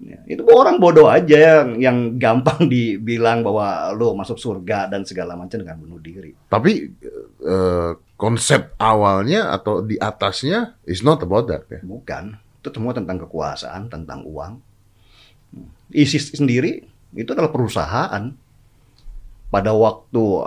[0.00, 5.34] Ya, itu orang bodoh aja yang yang gampang dibilang bahwa lo masuk surga dan segala
[5.34, 6.38] macam dengan bunuh diri.
[6.46, 6.86] Tapi
[7.42, 11.82] eh, konsep awalnya atau di atasnya is not about that ya.
[11.82, 12.38] Bukan.
[12.62, 14.62] Itu semua tentang kekuasaan, tentang uang.
[15.90, 16.86] ISIS sendiri
[17.18, 18.30] itu adalah perusahaan.
[19.50, 20.46] Pada waktu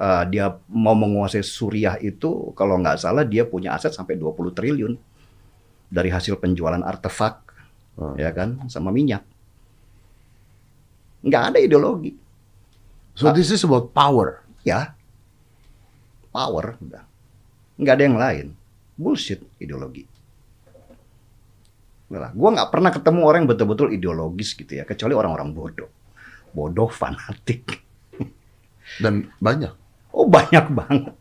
[0.00, 4.92] uh, dia mau menguasai Suriah itu, kalau nggak salah dia punya aset sampai 20 triliun
[5.92, 7.46] dari hasil penjualan artefak,
[8.00, 8.16] Hmm.
[8.16, 9.20] ya kan, sama minyak.
[11.20, 12.16] Nggak ada ideologi,
[13.12, 14.40] So this is about power.
[14.64, 14.96] ya.
[16.32, 17.04] Power, udah.
[17.76, 18.46] Nggak ada yang lain.
[18.96, 20.06] Bullshit ideologi.
[22.08, 25.90] Nah, gue nggak pernah ketemu orang yang betul-betul ideologis gitu ya, kecuali orang-orang bodoh.
[26.56, 27.82] Bodoh, fanatik.
[29.02, 29.74] Dan banyak.
[30.10, 31.14] Oh banyak banget.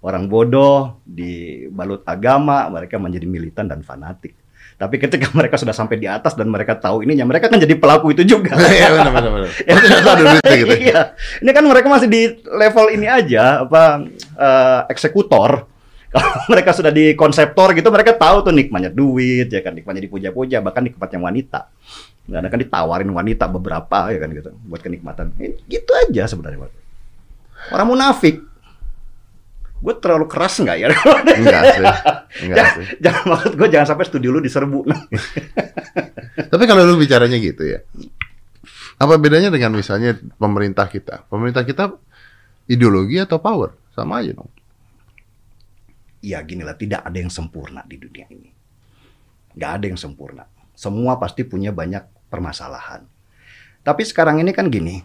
[0.00, 4.36] Orang bodoh di balut agama, mereka menjadi militan dan fanatik.
[4.80, 8.16] Tapi ketika mereka sudah sampai di atas dan mereka tahu ininya, mereka kan jadi pelaku
[8.16, 8.56] itu juga.
[8.70, 9.50] Iya benar benar.
[9.68, 9.74] Ya,
[10.16, 10.74] duitnya gitu.
[10.80, 11.00] iya.
[11.44, 14.08] Ini kan mereka masih di level ini aja, apa
[14.40, 15.68] eh, eksekutor.
[16.10, 20.58] Kalau mereka sudah di konseptor gitu, mereka tahu tuh nikmatnya duit, ya kan nikmatnya dipuja-puja,
[20.58, 21.60] bahkan nikmatnya wanita.
[22.26, 25.34] Dan kan ditawarin wanita beberapa ya kan gitu buat kenikmatan.
[25.38, 26.66] Eh, gitu aja sebenarnya.
[27.68, 28.40] Orang munafik.
[29.80, 30.88] Gue terlalu keras nggak ya?
[31.36, 31.84] Enggak sih.
[32.48, 32.84] Enggak sih.
[33.04, 34.80] jangan maksud gue jangan sampai studi lu diserbu.
[36.52, 37.80] Tapi kalau lu bicaranya gitu ya.
[39.00, 41.24] Apa bedanya dengan misalnya pemerintah kita?
[41.32, 41.96] Pemerintah kita
[42.68, 43.72] ideologi atau power?
[43.96, 44.48] Sama aja dong.
[46.20, 48.52] ya gini lah, tidak ada yang sempurna di dunia ini.
[49.56, 50.44] Nggak ada yang sempurna.
[50.76, 53.08] Semua pasti punya banyak permasalahan.
[53.80, 55.00] Tapi sekarang ini kan gini,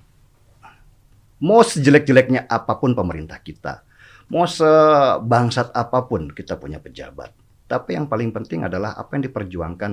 [1.45, 3.86] mau sejelek-jeleknya apa pun pemerintah kita,
[4.34, 7.29] mau sebangsat apa pun kita punya pejabat.
[7.65, 9.91] Tapi yang paling penting adalah apa yang diperjuangkan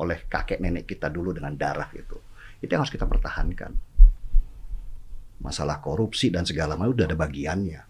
[0.00, 2.16] oleh kakek nenek kita dulu dengan darah itu.
[2.60, 3.72] Itu yang harus kita pertahankan.
[5.40, 7.80] Masalah korupsi dan segala macam udah ada bagiannya.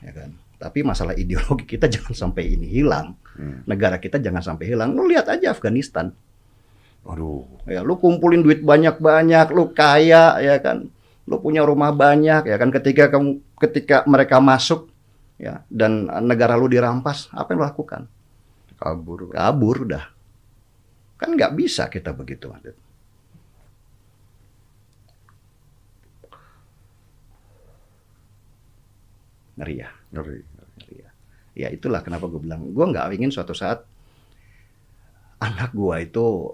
[0.00, 0.36] Ya kan?
[0.56, 3.16] Tapi masalah ideologi kita jangan sampai ini hilang.
[3.36, 3.64] Hmm.
[3.68, 4.96] Negara kita jangan sampai hilang.
[4.96, 6.12] Lu lihat aja Afghanistan.
[7.06, 7.46] Waduh.
[7.70, 10.90] Ya, lu kumpulin duit banyak-banyak, lu kaya ya kan.
[11.26, 14.86] Lu punya rumah banyak ya kan ketika kamu ketika mereka masuk
[15.36, 18.02] ya dan negara lu dirampas, apa yang lu lakukan?
[18.76, 19.32] Kabur.
[19.32, 20.04] Kabur udah.
[21.16, 22.52] Kan nggak bisa kita begitu.
[22.52, 22.76] Adit.
[29.56, 29.90] Ngeri ya.
[30.12, 30.40] Ngeri.
[30.92, 31.08] Iya.
[31.56, 33.80] Ya itulah kenapa gue bilang, gue nggak ingin suatu saat
[35.40, 36.52] anak gue itu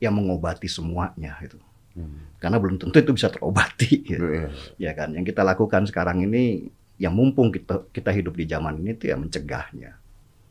[0.00, 1.60] yang mengobati semuanya itu.
[1.94, 2.38] Hmm.
[2.38, 4.06] Karena belum tentu itu bisa terobati.
[4.06, 4.22] Gitu.
[4.22, 4.48] Iya.
[4.90, 8.96] Ya kan, yang kita lakukan sekarang ini, yang mumpung kita kita hidup di zaman ini
[8.96, 9.96] itu ya mencegahnya.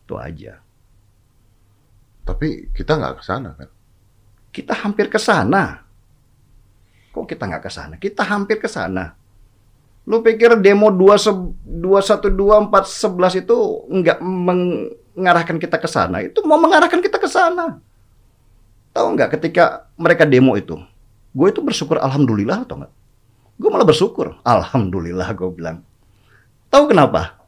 [0.06, 0.62] Itu aja.
[2.25, 3.69] Tapi kita nggak ke sana kan?
[4.49, 5.86] Kita hampir ke sana.
[7.10, 7.93] Kok kita nggak ke sana?
[7.97, 9.17] Kita hampir ke sana.
[10.10, 13.58] Lu pikir demo 212411 itu
[13.89, 16.25] nggak mengarahkan kita ke sana?
[16.25, 17.78] Itu mau mengarahkan kita ke sana.
[18.89, 20.82] Tahu nggak ketika mereka demo itu?
[21.30, 22.94] Gue itu bersyukur alhamdulillah atau nggak?
[23.60, 24.39] Gue malah bersyukur.
[24.42, 25.84] Alhamdulillah gue bilang.
[26.72, 27.39] Tahu kenapa?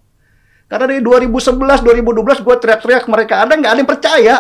[0.67, 4.36] Karena dari 2011, 2012 gue teriak-teriak mereka ada nggak ada yang percaya.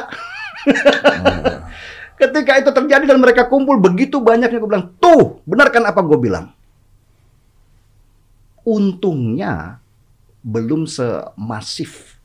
[2.21, 6.19] Ketika itu terjadi dan mereka kumpul begitu banyaknya gue bilang, tuh benar kan apa gue
[6.21, 6.53] bilang?
[8.61, 9.81] Untungnya
[10.45, 12.21] belum semasif.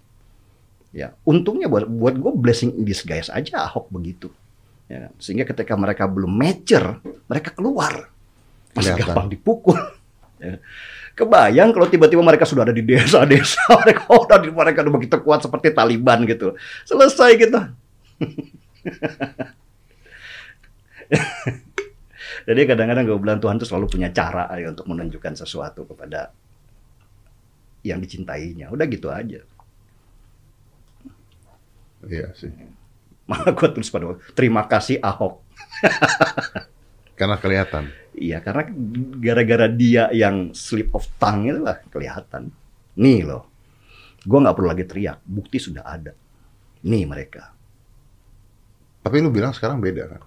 [0.93, 4.33] Ya, untungnya buat buat gue blessing in disguise aja Ahok begitu.
[4.87, 5.13] Ya, kan?
[5.19, 8.07] sehingga ketika mereka belum mature, mereka keluar.
[8.75, 9.15] Masih Kelihatan.
[9.15, 9.79] gampang dipukul.
[10.37, 10.61] Ya.
[11.17, 15.41] Kebayang kalau tiba-tiba mereka sudah ada di desa-desa, mereka udah di mereka udah begitu kuat
[15.41, 16.53] seperti Taliban gitu.
[16.85, 17.73] Selesai kita.
[22.53, 26.37] Jadi kadang-kadang gue bilang Tuhan tuh selalu punya cara ya, untuk menunjukkan sesuatu kepada
[27.81, 28.69] yang dicintainya.
[28.69, 29.41] Udah gitu aja.
[32.05, 32.53] Iya sih.
[33.31, 35.43] Malah gue tulis pada waktu, terima kasih Ahok.
[37.19, 37.91] Karena kelihatan.
[38.17, 38.65] Iya, karena
[39.21, 42.49] gara-gara dia yang slip of tongue itu lah kelihatan.
[42.97, 43.45] Nih loh,
[44.25, 46.13] gue nggak perlu lagi teriak, bukti sudah ada.
[46.85, 47.53] Nih mereka.
[49.05, 50.23] Tapi lu bilang sekarang beda kan?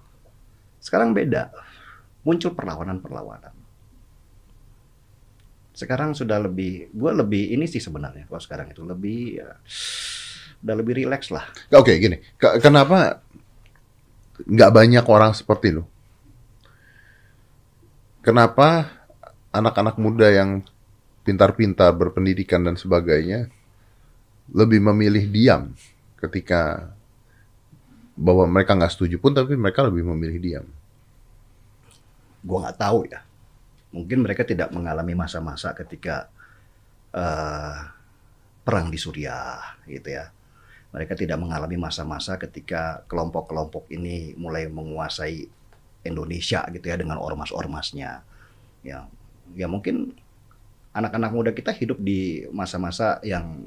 [0.78, 1.50] Sekarang beda,
[2.22, 3.54] muncul perlawanan-perlawanan.
[5.74, 9.50] Sekarang sudah lebih, gue lebih ini sih sebenarnya kalau sekarang itu lebih, ya,
[10.64, 11.44] udah lebih rileks lah.
[11.72, 12.20] Oke, gini.
[12.40, 13.20] Ke- kenapa
[14.44, 15.84] nggak banyak orang seperti lu?
[18.20, 18.68] Kenapa
[19.52, 20.60] anak-anak muda yang
[21.24, 23.48] pintar-pintar, berpendidikan dan sebagainya
[24.50, 25.62] lebih memilih diam
[26.20, 26.92] ketika
[28.18, 30.66] bahwa mereka nggak setuju pun, tapi mereka lebih memilih diam.
[32.40, 33.20] gue nggak tahu ya.
[33.90, 36.30] Mungkin mereka tidak mengalami masa-masa ketika
[37.14, 37.78] eh,
[38.64, 40.30] perang di Suriah, gitu ya.
[40.90, 45.46] Mereka tidak mengalami masa-masa ketika kelompok-kelompok ini mulai menguasai
[46.02, 48.26] Indonesia, gitu ya, dengan ormas-ormasnya.
[48.82, 49.06] Ya,
[49.54, 50.16] ya mungkin
[50.90, 53.62] anak-anak muda kita hidup di masa-masa yang,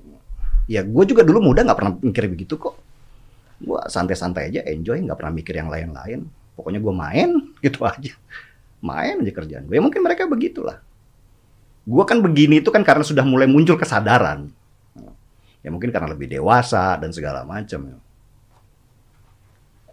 [0.68, 2.76] ya gue juga dulu muda nggak pernah mikir begitu kok.
[3.64, 6.28] Gue santai-santai aja, enjoy, nggak pernah mikir yang lain-lain.
[6.60, 7.30] Pokoknya gue main,
[7.64, 8.12] gitu aja
[8.84, 9.80] main aja kerjaan gue.
[9.80, 10.84] Ya mungkin mereka begitulah.
[11.88, 14.52] Gue kan begini itu kan karena sudah mulai muncul kesadaran.
[15.64, 17.80] Ya mungkin karena lebih dewasa dan segala macam.
[17.88, 17.98] ya.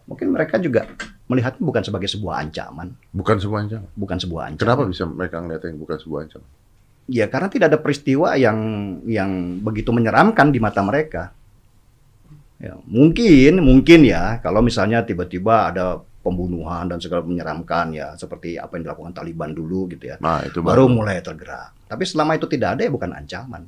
[0.05, 0.91] Mungkin mereka juga
[1.31, 3.87] melihatnya bukan sebagai sebuah ancaman, Bukan sebuah ancaman.
[3.95, 4.61] bukan sebuah ancaman.
[4.67, 6.49] Kenapa bisa mereka ngeliatnya bukan sebuah ancaman?
[7.07, 8.59] Ya karena tidak ada peristiwa yang
[9.07, 9.31] yang
[9.63, 11.31] begitu menyeramkan di mata mereka.
[12.61, 18.77] Ya, mungkin, mungkin ya, kalau misalnya tiba-tiba ada pembunuhan dan segala menyeramkan ya, seperti apa
[18.77, 20.93] yang dilakukan Taliban dulu gitu ya, Nah, itu baru baru.
[20.93, 21.73] mulai tergerak.
[21.89, 23.65] Tapi selama itu tidak ada ya bukan ancaman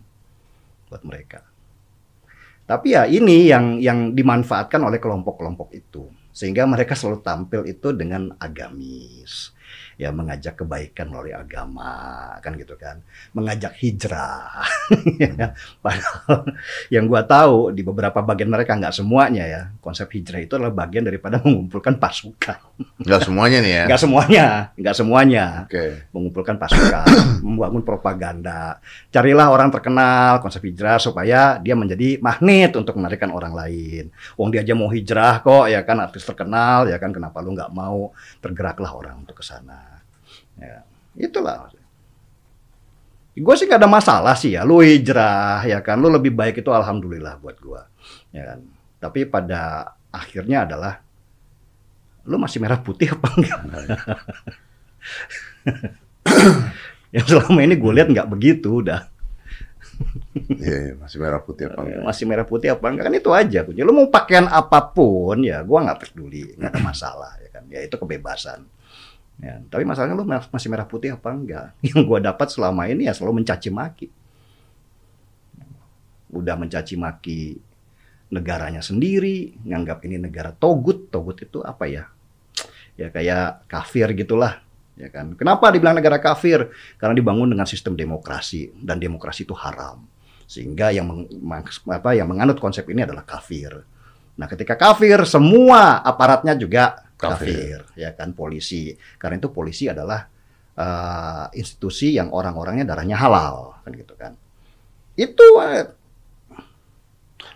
[0.92, 1.40] buat mereka.
[2.72, 8.32] Tapi ya ini yang yang dimanfaatkan oleh kelompok-kelompok itu, sehingga mereka selalu tampil itu dengan
[8.40, 9.52] agamis,
[10.00, 13.04] ya mengajak kebaikan melalui agama, kan gitu kan,
[13.36, 14.64] mengajak hijrah.
[15.20, 15.52] Ya,
[15.84, 16.48] Padahal
[16.88, 21.04] yang gua tahu di beberapa bagian mereka nggak semuanya ya, konsep hijrah itu adalah bagian
[21.04, 22.56] daripada mengumpulkan pasukan.
[23.02, 23.84] Nggak semuanya nih ya.
[23.88, 24.46] Nggak semuanya,
[24.78, 25.84] nggak semuanya Oke.
[26.14, 27.06] mengumpulkan pasukan,
[27.46, 28.78] membangun propaganda.
[29.10, 34.12] Carilah orang terkenal konsep hijrah supaya dia menjadi magnet untuk menarikkan orang lain.
[34.36, 37.72] Wong dia aja mau hijrah kok, ya kan artis terkenal, ya kan kenapa lu nggak
[37.74, 40.02] mau tergeraklah orang untuk ke sana.
[40.58, 40.84] Ya,
[41.16, 41.72] itulah.
[43.32, 46.68] Gue sih gak ada masalah sih ya, lu hijrah, ya kan, lu lebih baik itu
[46.68, 47.88] alhamdulillah buat gua,
[48.28, 48.60] ya kan.
[49.00, 51.00] Tapi pada akhirnya adalah
[52.22, 53.60] lu masih merah putih apa enggak?
[57.14, 59.10] yang selama ini gue lihat nggak begitu udah.
[60.34, 62.02] Iya, iya, masih merah putih apa enggak?
[62.02, 63.04] masih merah putih apa enggak?
[63.10, 66.80] Kan itu aja kunci lu mau pakaian apa pun ya gue nggak peduli nggak ada
[66.80, 67.64] masalah ya kan?
[67.68, 68.62] Ya itu kebebasan.
[69.42, 71.74] Ya tapi masalahnya lu masih merah putih apa enggak?
[71.86, 74.08] Yang gue dapat selama ini ya selalu mencaci maki.
[76.32, 77.60] Udah mencaci maki
[78.32, 81.12] negaranya sendiri nganggap ini negara togut.
[81.12, 82.08] Togut itu apa ya?
[82.96, 84.64] Ya kayak kafir gitulah
[84.96, 85.36] ya kan?
[85.36, 86.72] Kenapa dibilang negara kafir?
[86.96, 90.04] Karena dibangun dengan sistem demokrasi dan demokrasi itu haram.
[90.48, 91.08] Sehingga yang
[91.40, 93.84] meng- apa yang menganut konsep ini adalah kafir.
[94.36, 98.32] Nah ketika kafir semua aparatnya juga kafir, ya kan?
[98.32, 98.96] Polisi.
[99.16, 100.28] Karena itu polisi adalah
[100.76, 104.32] eh, institusi yang orang-orangnya darahnya halal kan gitu kan?
[105.16, 105.88] Itu eh,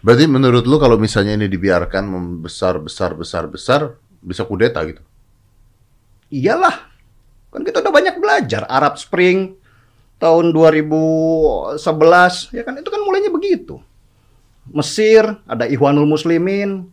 [0.06, 5.02] Berarti menurut lu kalau misalnya ini dibiarkan membesar besar besar besar bisa kudeta gitu?
[6.30, 6.94] Iyalah.
[7.50, 9.58] Kan kita udah banyak belajar Arab Spring
[10.22, 11.82] tahun 2011
[12.54, 13.82] ya kan itu kan mulainya begitu.
[14.70, 16.86] Mesir ada Ikhwanul Muslimin.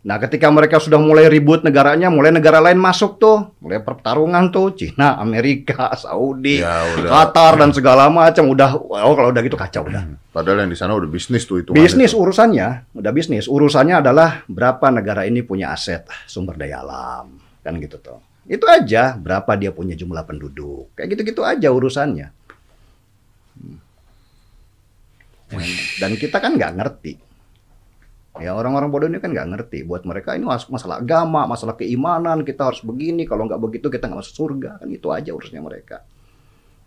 [0.00, 4.72] Nah, ketika mereka sudah mulai ribut negaranya, mulai negara lain masuk tuh, mulai pertarungan tuh,
[4.72, 7.10] Cina, Amerika, Saudi, Ya udah.
[7.12, 10.08] Qatar dan segala macam udah oh kalau udah gitu kacau udah.
[10.32, 11.76] Padahal yang di sana udah bisnis tuh itu.
[11.76, 13.44] Bisnis urusannya, udah bisnis.
[13.44, 18.24] Urusannya adalah berapa negara ini punya aset sumber daya alam, kan gitu tuh.
[18.48, 20.96] Itu aja, berapa dia punya jumlah penduduk.
[20.96, 22.32] Kayak gitu-gitu aja urusannya.
[23.60, 23.76] Hmm.
[26.00, 27.29] Dan kita kan nggak ngerti.
[28.40, 29.78] Ya orang-orang bodoh ini kan nggak ngerti.
[29.84, 32.40] Buat mereka ini mas- masalah agama, masalah keimanan.
[32.40, 33.24] Kita harus begini.
[33.24, 34.80] Kalau nggak begitu kita nggak masuk surga.
[34.80, 36.00] Kan itu aja urusannya mereka.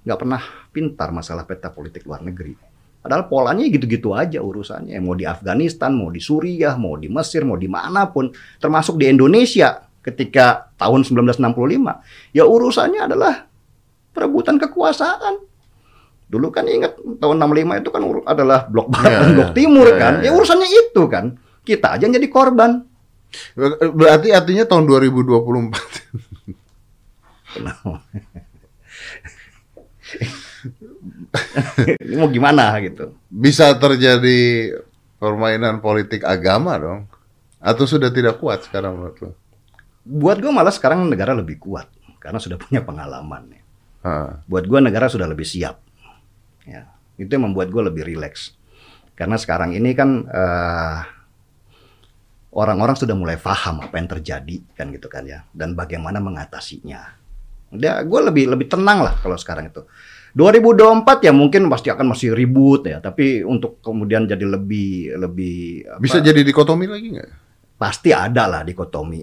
[0.04, 2.58] Nggak pernah pintar masalah peta politik luar negeri.
[3.00, 4.96] Padahal polanya gitu-gitu aja urusannya.
[4.98, 8.32] Mau di Afghanistan, mau di Suriah, mau di Mesir, mau di mana pun.
[8.58, 12.00] Termasuk di Indonesia ketika tahun 1965.
[12.32, 13.46] Ya urusannya adalah
[14.12, 15.36] perebutan kekuasaan.
[16.24, 19.36] Dulu kan ingat tahun 65 itu kan adalah blok barat Iya, dan iya.
[19.38, 20.14] blok timur Iya, kan.
[20.16, 20.32] iya, Ya iya.
[20.34, 21.26] urusannya itu kan.
[21.64, 22.84] Kita aja yang jadi korban.
[23.96, 25.74] Berarti artinya tahun 2024
[32.04, 33.16] Ini mau gimana gitu.
[33.28, 34.72] bisa terjadi
[35.18, 37.02] permainan politik agama dong?
[37.64, 39.32] Atau sudah tidak kuat sekarang menurut lo?
[40.04, 41.88] Buat gue malah sekarang negara lebih kuat
[42.20, 43.56] karena sudah punya pengalaman.
[43.56, 43.62] ya.
[44.04, 45.80] Ah, Buat gue negara sudah lebih siap.
[46.68, 48.56] Ya, itu yang membuat gue lebih rileks.
[49.16, 50.98] Karena sekarang ini kan eh,
[52.54, 57.02] orang-orang sudah mulai paham apa yang terjadi kan gitu kan ya, dan bagaimana mengatasinya.
[57.74, 59.82] Udah, gue lebih lebih tenang lah kalau sekarang itu.
[60.34, 66.02] 2024 ya mungkin pasti akan masih ribut ya, tapi untuk kemudian jadi lebih lebih apa,
[66.02, 67.30] bisa jadi dikotomi lagi nggak?
[67.78, 69.22] pasti ada lah dikotomi.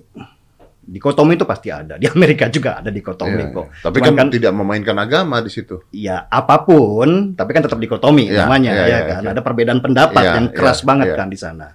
[0.80, 1.94] Dikotomi itu pasti ada.
[1.96, 3.66] Di Amerika juga ada dikotomi Iya, kok.
[3.70, 3.82] iya.
[3.86, 5.86] Tapi Cuman kan, tidak memainkan agama di situ.
[5.94, 9.20] ya apa pun, tapi kan tetap dikotomi Iya, namanya iya, ya iya, kan.
[9.22, 9.30] iya.
[9.30, 11.16] Ada perbedaan pendapat Iya, yang keras iya, banget iya.
[11.16, 11.66] kan di sana.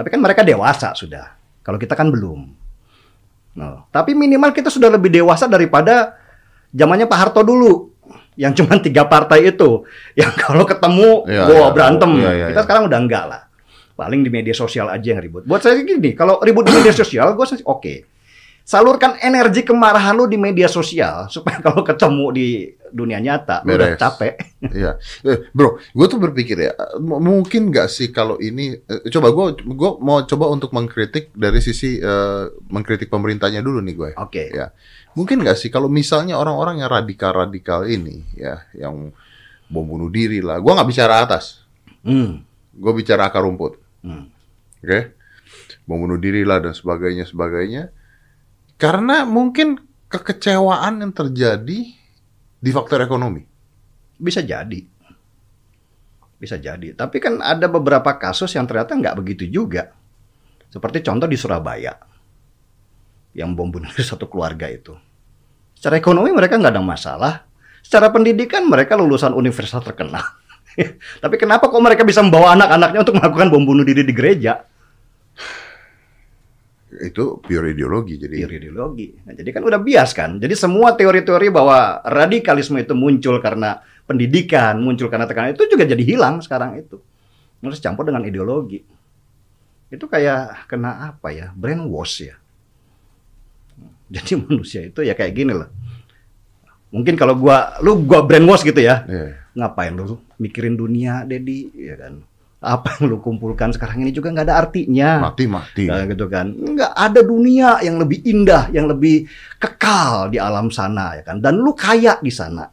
[0.00, 1.36] Tapi kan mereka dewasa sudah.
[1.60, 2.40] Kalau kita kan belum.
[3.60, 3.84] No.
[3.92, 6.16] Tapi minimal kita sudah lebih dewasa daripada
[6.72, 7.92] zamannya Pak Harto dulu.
[8.32, 9.84] Yang cuma tiga partai itu.
[10.16, 11.68] Yang kalau ketemu, Iya, wah iya.
[11.68, 12.10] berantem.
[12.16, 12.64] Iya, iya, kita iya.
[12.64, 13.42] sekarang udah enggak lah.
[13.92, 15.44] Paling di media sosial aja yang ribut.
[15.44, 18.08] Buat saya gini, kalau ribut di media sosial, gue sih oke.
[18.70, 22.48] Salurkan energi kemarahan lu di media sosial supaya kalau ketemu di
[22.86, 23.98] dunia nyata lu udah Beres.
[23.98, 24.34] capek.
[24.70, 24.94] Iya,
[25.24, 29.90] Eh, bro, gue tuh berpikir ya, mungkin nggak sih kalau ini, eh, coba gue, gue
[29.98, 34.10] mau coba untuk mengkritik dari sisi eh, mengkritik pemerintahnya dulu nih gue.
[34.14, 34.52] Oke.
[34.52, 34.70] Ya,
[35.16, 39.10] mungkin nggak sih kalau misalnya orang-orang yang radikal-radikal ini, ya, yang
[39.66, 41.64] bom bunuh diri lah, gue nggak bicara atas,
[42.04, 42.44] Hmm.
[42.70, 44.28] gue bicara akar rumput, Hmm.
[44.78, 45.00] oke?
[45.88, 47.90] bom bunuh diri lah dan sebagainya sebagainya.
[48.80, 49.76] Karena mungkin
[50.08, 51.80] kekecewaan yang terjadi
[52.56, 53.44] di faktor ekonomi.
[54.16, 54.80] Bisa jadi.
[56.40, 56.96] Bisa jadi.
[56.96, 59.92] Tapi kan ada beberapa kasus yang ternyata nggak begitu juga.
[60.72, 61.92] Seperti contoh di Surabaya.
[63.36, 64.96] Yang bom bunuh satu keluarga itu.
[65.76, 67.34] Secara ekonomi mereka nggak ada masalah.
[67.84, 70.24] Secara pendidikan mereka lulusan universitas terkenal.
[71.24, 74.64] Tapi kenapa kok mereka bisa membawa anak-anaknya untuk melakukan bom bunuh diri di gereja?
[77.00, 78.44] Itu pure ideologi jadi.
[78.44, 79.16] Pure ideologi.
[79.24, 80.36] Nah, jadi kan udah bias kan.
[80.36, 86.04] Jadi semua teori-teori bahwa radikalisme itu muncul karena pendidikan, muncul karena tekanan itu juga jadi
[86.04, 87.00] hilang sekarang itu.
[87.64, 88.84] Terus campur dengan ideologi.
[89.88, 91.50] Itu kayak kena apa ya?
[91.56, 92.36] Brainwash ya.
[94.10, 95.72] Jadi manusia itu ya kayak gini loh.
[96.90, 99.06] Mungkin kalau gua lu gua brainwash gitu ya.
[99.06, 99.40] Iya.
[99.54, 102.22] Ngapain lu mikirin dunia, Dedi, ya kan?
[102.60, 105.32] Apa yang lu kumpulkan sekarang ini juga nggak ada artinya.
[105.32, 105.84] Mati mati.
[105.88, 106.52] Nah, gitu kan.
[106.52, 109.24] Nggak ada dunia yang lebih indah, yang lebih
[109.56, 111.40] kekal di alam sana ya kan.
[111.40, 112.68] Dan lu kaya di sana.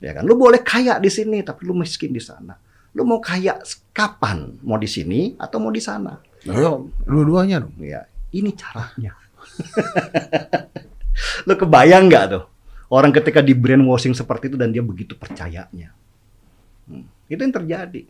[0.00, 0.24] Ya kan.
[0.24, 2.56] Lu boleh kaya di sini tapi lu miskin di sana.
[2.96, 3.60] Lu mau kaya
[3.92, 4.64] kapan?
[4.64, 6.16] Mau di sini atau mau di sana?
[6.48, 7.76] Ayo, dua-duanya dong.
[7.84, 9.12] Ya, ini caranya.
[11.46, 12.44] lu kebayang nggak tuh?
[12.88, 15.92] Orang ketika di brainwashing seperti itu dan dia begitu percayanya.
[16.88, 18.08] Hmm, Itu yang terjadi.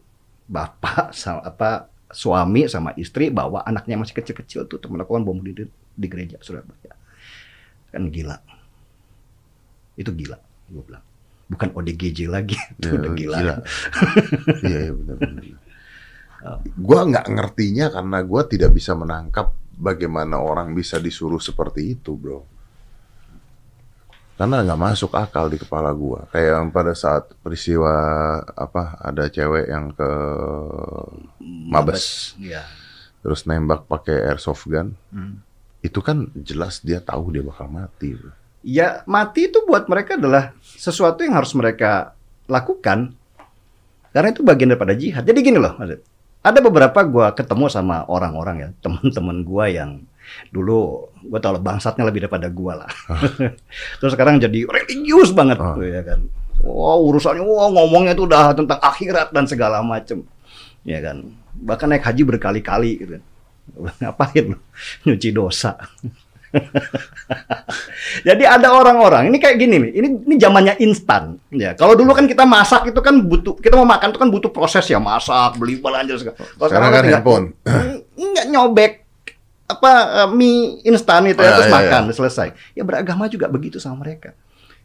[0.49, 1.71] Bapak sama apa
[2.09, 6.41] suami sama istri bawa anaknya masih kecil-kecil tuh untuk melakukan bom bunuh diri di gereja
[6.41, 6.97] Surabaya.
[7.93, 8.41] Kan gila.
[9.99, 10.39] Itu gila,
[10.73, 11.05] gue bilang.
[11.49, 13.39] Bukan ODGJ lagi, itu Ya, udah gila.
[14.65, 15.45] Iya, iya benar-benar.
[16.79, 22.47] Gua nggak ngertinya karena gua tidak bisa menangkap bagaimana orang bisa disuruh seperti itu, bro.
[24.39, 26.31] Karena nggak masuk akal di kepala gua.
[26.31, 27.91] Kayak yang pada saat peristiwa
[28.55, 30.11] apa ada cewek yang ke
[31.43, 32.63] Mabes Iya.
[33.19, 34.95] terus nembak pakai airsoft gun.
[35.11, 35.43] Hmm.
[35.83, 38.15] Itu kan jelas dia tahu dia bakal mati.
[38.63, 42.15] Ya mati itu buat mereka adalah sesuatu yang harus mereka
[42.47, 43.19] lakukan.
[44.15, 45.27] Karena itu bagian daripada jihad.
[45.27, 45.75] Jadi gini loh,
[46.41, 50.01] ada beberapa gua ketemu sama orang-orang ya, teman-teman gua yang
[50.49, 52.91] dulu gua tau lah bangsatnya lebih daripada gua lah.
[53.99, 55.77] Terus sekarang jadi religius banget, Ah.
[55.79, 56.25] ya kan.
[56.59, 60.27] Wow urusannya, wow ngomongnya tuh udah tentang akhirat dan segala macem,
[60.83, 61.23] ya kan.
[61.55, 63.19] Bahkan naik haji berkali-kali gitu.
[63.99, 64.59] Ngapain lu?
[65.05, 65.79] Nyuci dosa.
[68.25, 69.91] Jadi ada orang-orang ini kayak gini nih.
[69.95, 71.37] Ini ini zamannya instan.
[71.51, 74.49] Ya, kalau dulu kan kita masak itu kan butuh kita mau makan itu kan butuh
[74.49, 76.37] proses ya, masak, beli belanja segala.
[76.39, 77.45] Kalau Sekarang kan tinggal- handphone.
[78.25, 78.93] Enggak nyobek
[79.69, 79.91] apa
[80.25, 82.49] eh, mie instan itu Oh, ya, iya, terus iya, makan selesai.
[82.73, 84.33] Ya beragama juga begitu sama mereka.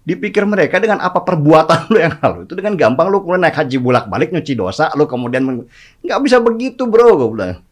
[0.03, 3.79] Dipikir mereka dengan apa perbuatan lu yang lalu itu dengan gampang lu kemudian naik haji
[3.79, 5.63] bolak-balik nyuci dosa lu kemudian
[6.03, 7.63] nggak bisa begitu bro gue bilang.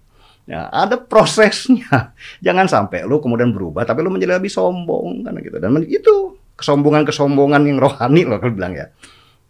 [0.48, 2.16] Ya, ada prosesnya.
[2.46, 5.60] Jangan sampai lu kemudian berubah tapi lu menjadi lebih sombong kan gitu.
[5.60, 8.88] Dan itu kesombongan-kesombongan yang rohani loh kalau bilang ya.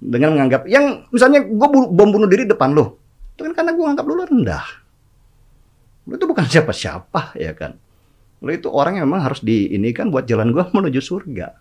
[0.02, 2.98] Dengan menganggap yang misalnya gue bom bunuh diri depan lu.
[3.38, 4.81] Itu kan karena gue anggap lu rendah.
[6.12, 7.80] Lu itu bukan siapa-siapa ya kan.
[8.44, 11.56] Lu itu orang yang memang harus diinikan buat jalan gua menuju surga.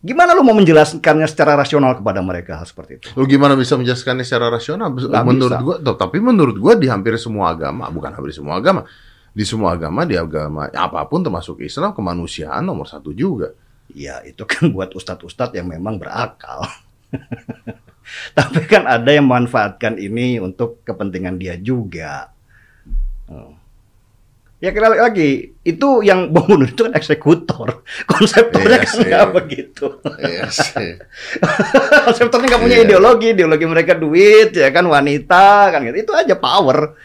[0.00, 3.06] Gimana lu mau menjelaskannya secara rasional kepada mereka hal seperti itu?
[3.18, 4.96] Lu gimana bisa menjelaskannya secara rasional?
[4.96, 5.66] Nggak menurut bisa.
[5.66, 8.88] gua, tapi menurut gua di hampir semua agama, bukan hampir semua agama,
[9.36, 13.52] di semua agama, di agama apa pun termasuk Islam, kemanusiaan nomor satu juga.
[13.92, 16.64] Ya itu kan buat ustadz-ustadz yang memang berakal.
[18.38, 22.35] Tapi kan ada yang memanfaatkan ini untuk kepentingan dia juga.
[24.56, 27.84] Ya kira lagi, itu yang bunuh itu kan eksekutor.
[28.10, 29.86] Konseptornya Iya kan nggak begitu.
[30.16, 30.96] Iya sih.
[32.08, 32.84] Konseptornya nggak punya Iya.
[32.88, 36.08] ideologi, ideologi mereka duit, ya kan wanita, kan gitu.
[36.08, 36.96] Itu aja power.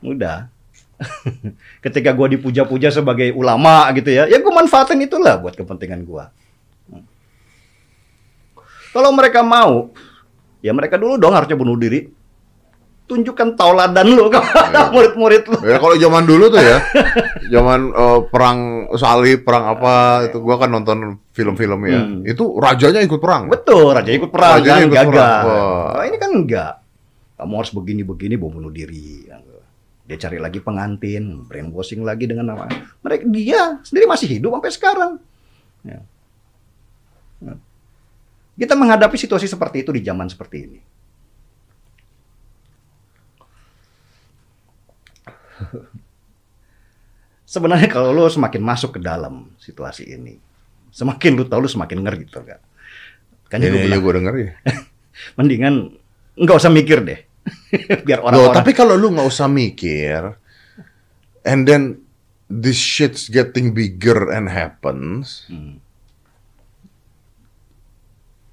[0.00, 0.48] Udah.
[1.84, 6.32] Ketika gua dipuja-puja sebagai ulama gitu ya, ya gua manfaatin itulah buat kepentingan gua.
[8.94, 9.92] Kalau mereka mau,
[10.64, 12.08] ya mereka dulu dong harusnya bunuh diri.
[13.04, 15.58] Tunjukkan tauladan lu kepada murid-murid lu.
[15.60, 16.80] Ya kalau zaman dulu tuh ya,
[17.54, 22.00] zaman eh, perang salib, perang apa itu gua kan nonton film-film ya.
[22.00, 22.24] Hmm.
[22.24, 23.52] Itu rajanya ikut perang.
[23.52, 25.12] Betul, raja ikut perang, Rajanya ikut gagal.
[25.12, 25.44] perang.
[25.44, 25.92] Wah.
[26.00, 26.74] Nah, ini kan enggak.
[27.36, 29.28] Kamu harus begini-begini, bom bunuh diri.
[30.04, 32.68] Dia cari lagi pengantin, brainwashing lagi dengan nama.
[33.04, 35.12] Mereka dia sendiri masih hidup sampai sekarang.
[35.84, 36.00] Ya.
[37.44, 37.60] Nah.
[38.54, 40.78] Kita menghadapi situasi seperti itu di zaman seperti ini.
[47.54, 50.40] Sebenarnya kalau lo semakin masuk ke dalam situasi ini,
[50.88, 52.58] semakin lu tahu lu semakin ngeri gitu kan.
[53.52, 54.52] Kan gua aja bilang, gua denger ya.
[55.38, 55.74] mendingan
[56.34, 57.20] nggak usah mikir deh.
[58.08, 60.32] Biar Loh, orang-orang tapi kalau lu nggak usah mikir,
[61.44, 62.00] and then
[62.48, 65.78] this shit's getting bigger and happens, Hmm.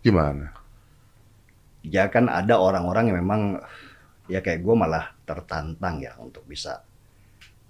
[0.04, 0.52] gimana?
[1.82, 3.41] Ya kan ada orang-orang yang memang
[4.30, 6.84] ya kayak gue malah tertantang ya untuk bisa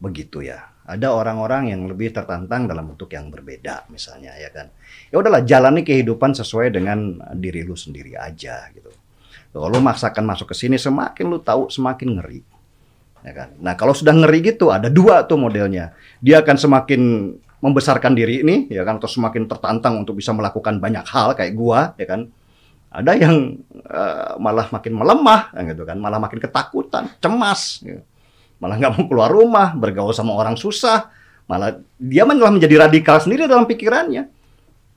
[0.02, 0.74] begitu ya.
[0.82, 4.74] Ada orang-orang yang lebih tertantang dalam bentuk yang berbeda misalnya ya kan.
[5.14, 8.90] Ya udahlah jalani kehidupan sesuai dengan diri lu sendiri aja gitu.
[9.54, 12.42] Kalau lu maksakan masuk ke sini semakin lu tahu semakin ngeri.
[13.22, 13.50] Ya kan?
[13.62, 15.94] Nah, kalau sudah ngeri gitu ada dua tuh modelnya.
[16.18, 17.02] Dia akan semakin
[17.62, 21.94] membesarkan diri ini ya kan atau semakin tertantang untuk bisa melakukan banyak hal kayak gua
[22.02, 22.28] ya kan.
[22.92, 27.80] Ada yang eh, malah makin melemah gitu kan, malah makin ketakutan, cemas.
[27.80, 28.04] gitu.
[28.62, 31.10] Malah nggak mau keluar rumah, bergaul sama orang susah.
[31.50, 34.30] Malah dia malah menjadi radikal sendiri dalam pikirannya.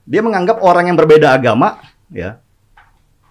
[0.05, 1.81] Dia menganggap orang yang berbeda agama
[2.13, 2.37] ya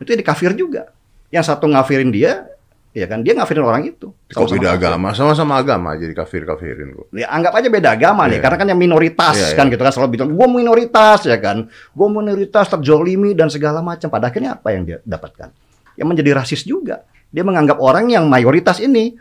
[0.02, 0.90] itu jadi kafir juga.
[1.30, 2.46] Yang satu ngafirin dia,
[2.90, 4.10] ya kan dia ngafirin orang itu.
[4.30, 4.78] Sama-sama beda kafir.
[4.78, 5.08] agama?
[5.14, 7.06] Sama-sama agama jadi kafir-kafirin kok.
[7.14, 8.42] Ya, anggap aja beda agama nih, Iya.
[8.42, 9.72] karena kan yang minoritas Iya, kan iya.
[9.74, 14.10] gitu kan selalu bilang gue minoritas ya kan, gue minoritas terjolimi dan segala macam.
[14.10, 15.48] Pada akhirnya apa yang dia dapatkan?
[15.94, 17.02] Yang menjadi rasis juga.
[17.34, 19.14] Dia menganggap orang yang mayoritas ini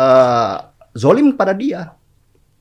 [0.00, 0.56] eh
[0.96, 1.92] zolim pada dia.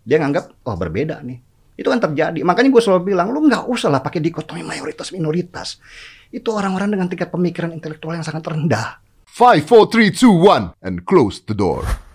[0.04, 1.40] Dia nganggap oh berbeda nih.
[1.80, 2.44] Itu kan terjadi.
[2.44, 5.80] Makanya gue selalu bilang lu nggak usah lah pakai dikotomi mayoritas minoritas.
[6.28, 9.00] Itu orang-orang dengan tingkat pemikiran intelektual yang sangat rendah.
[9.32, 12.09] 5, 4, 3, 2, 1, and close the door.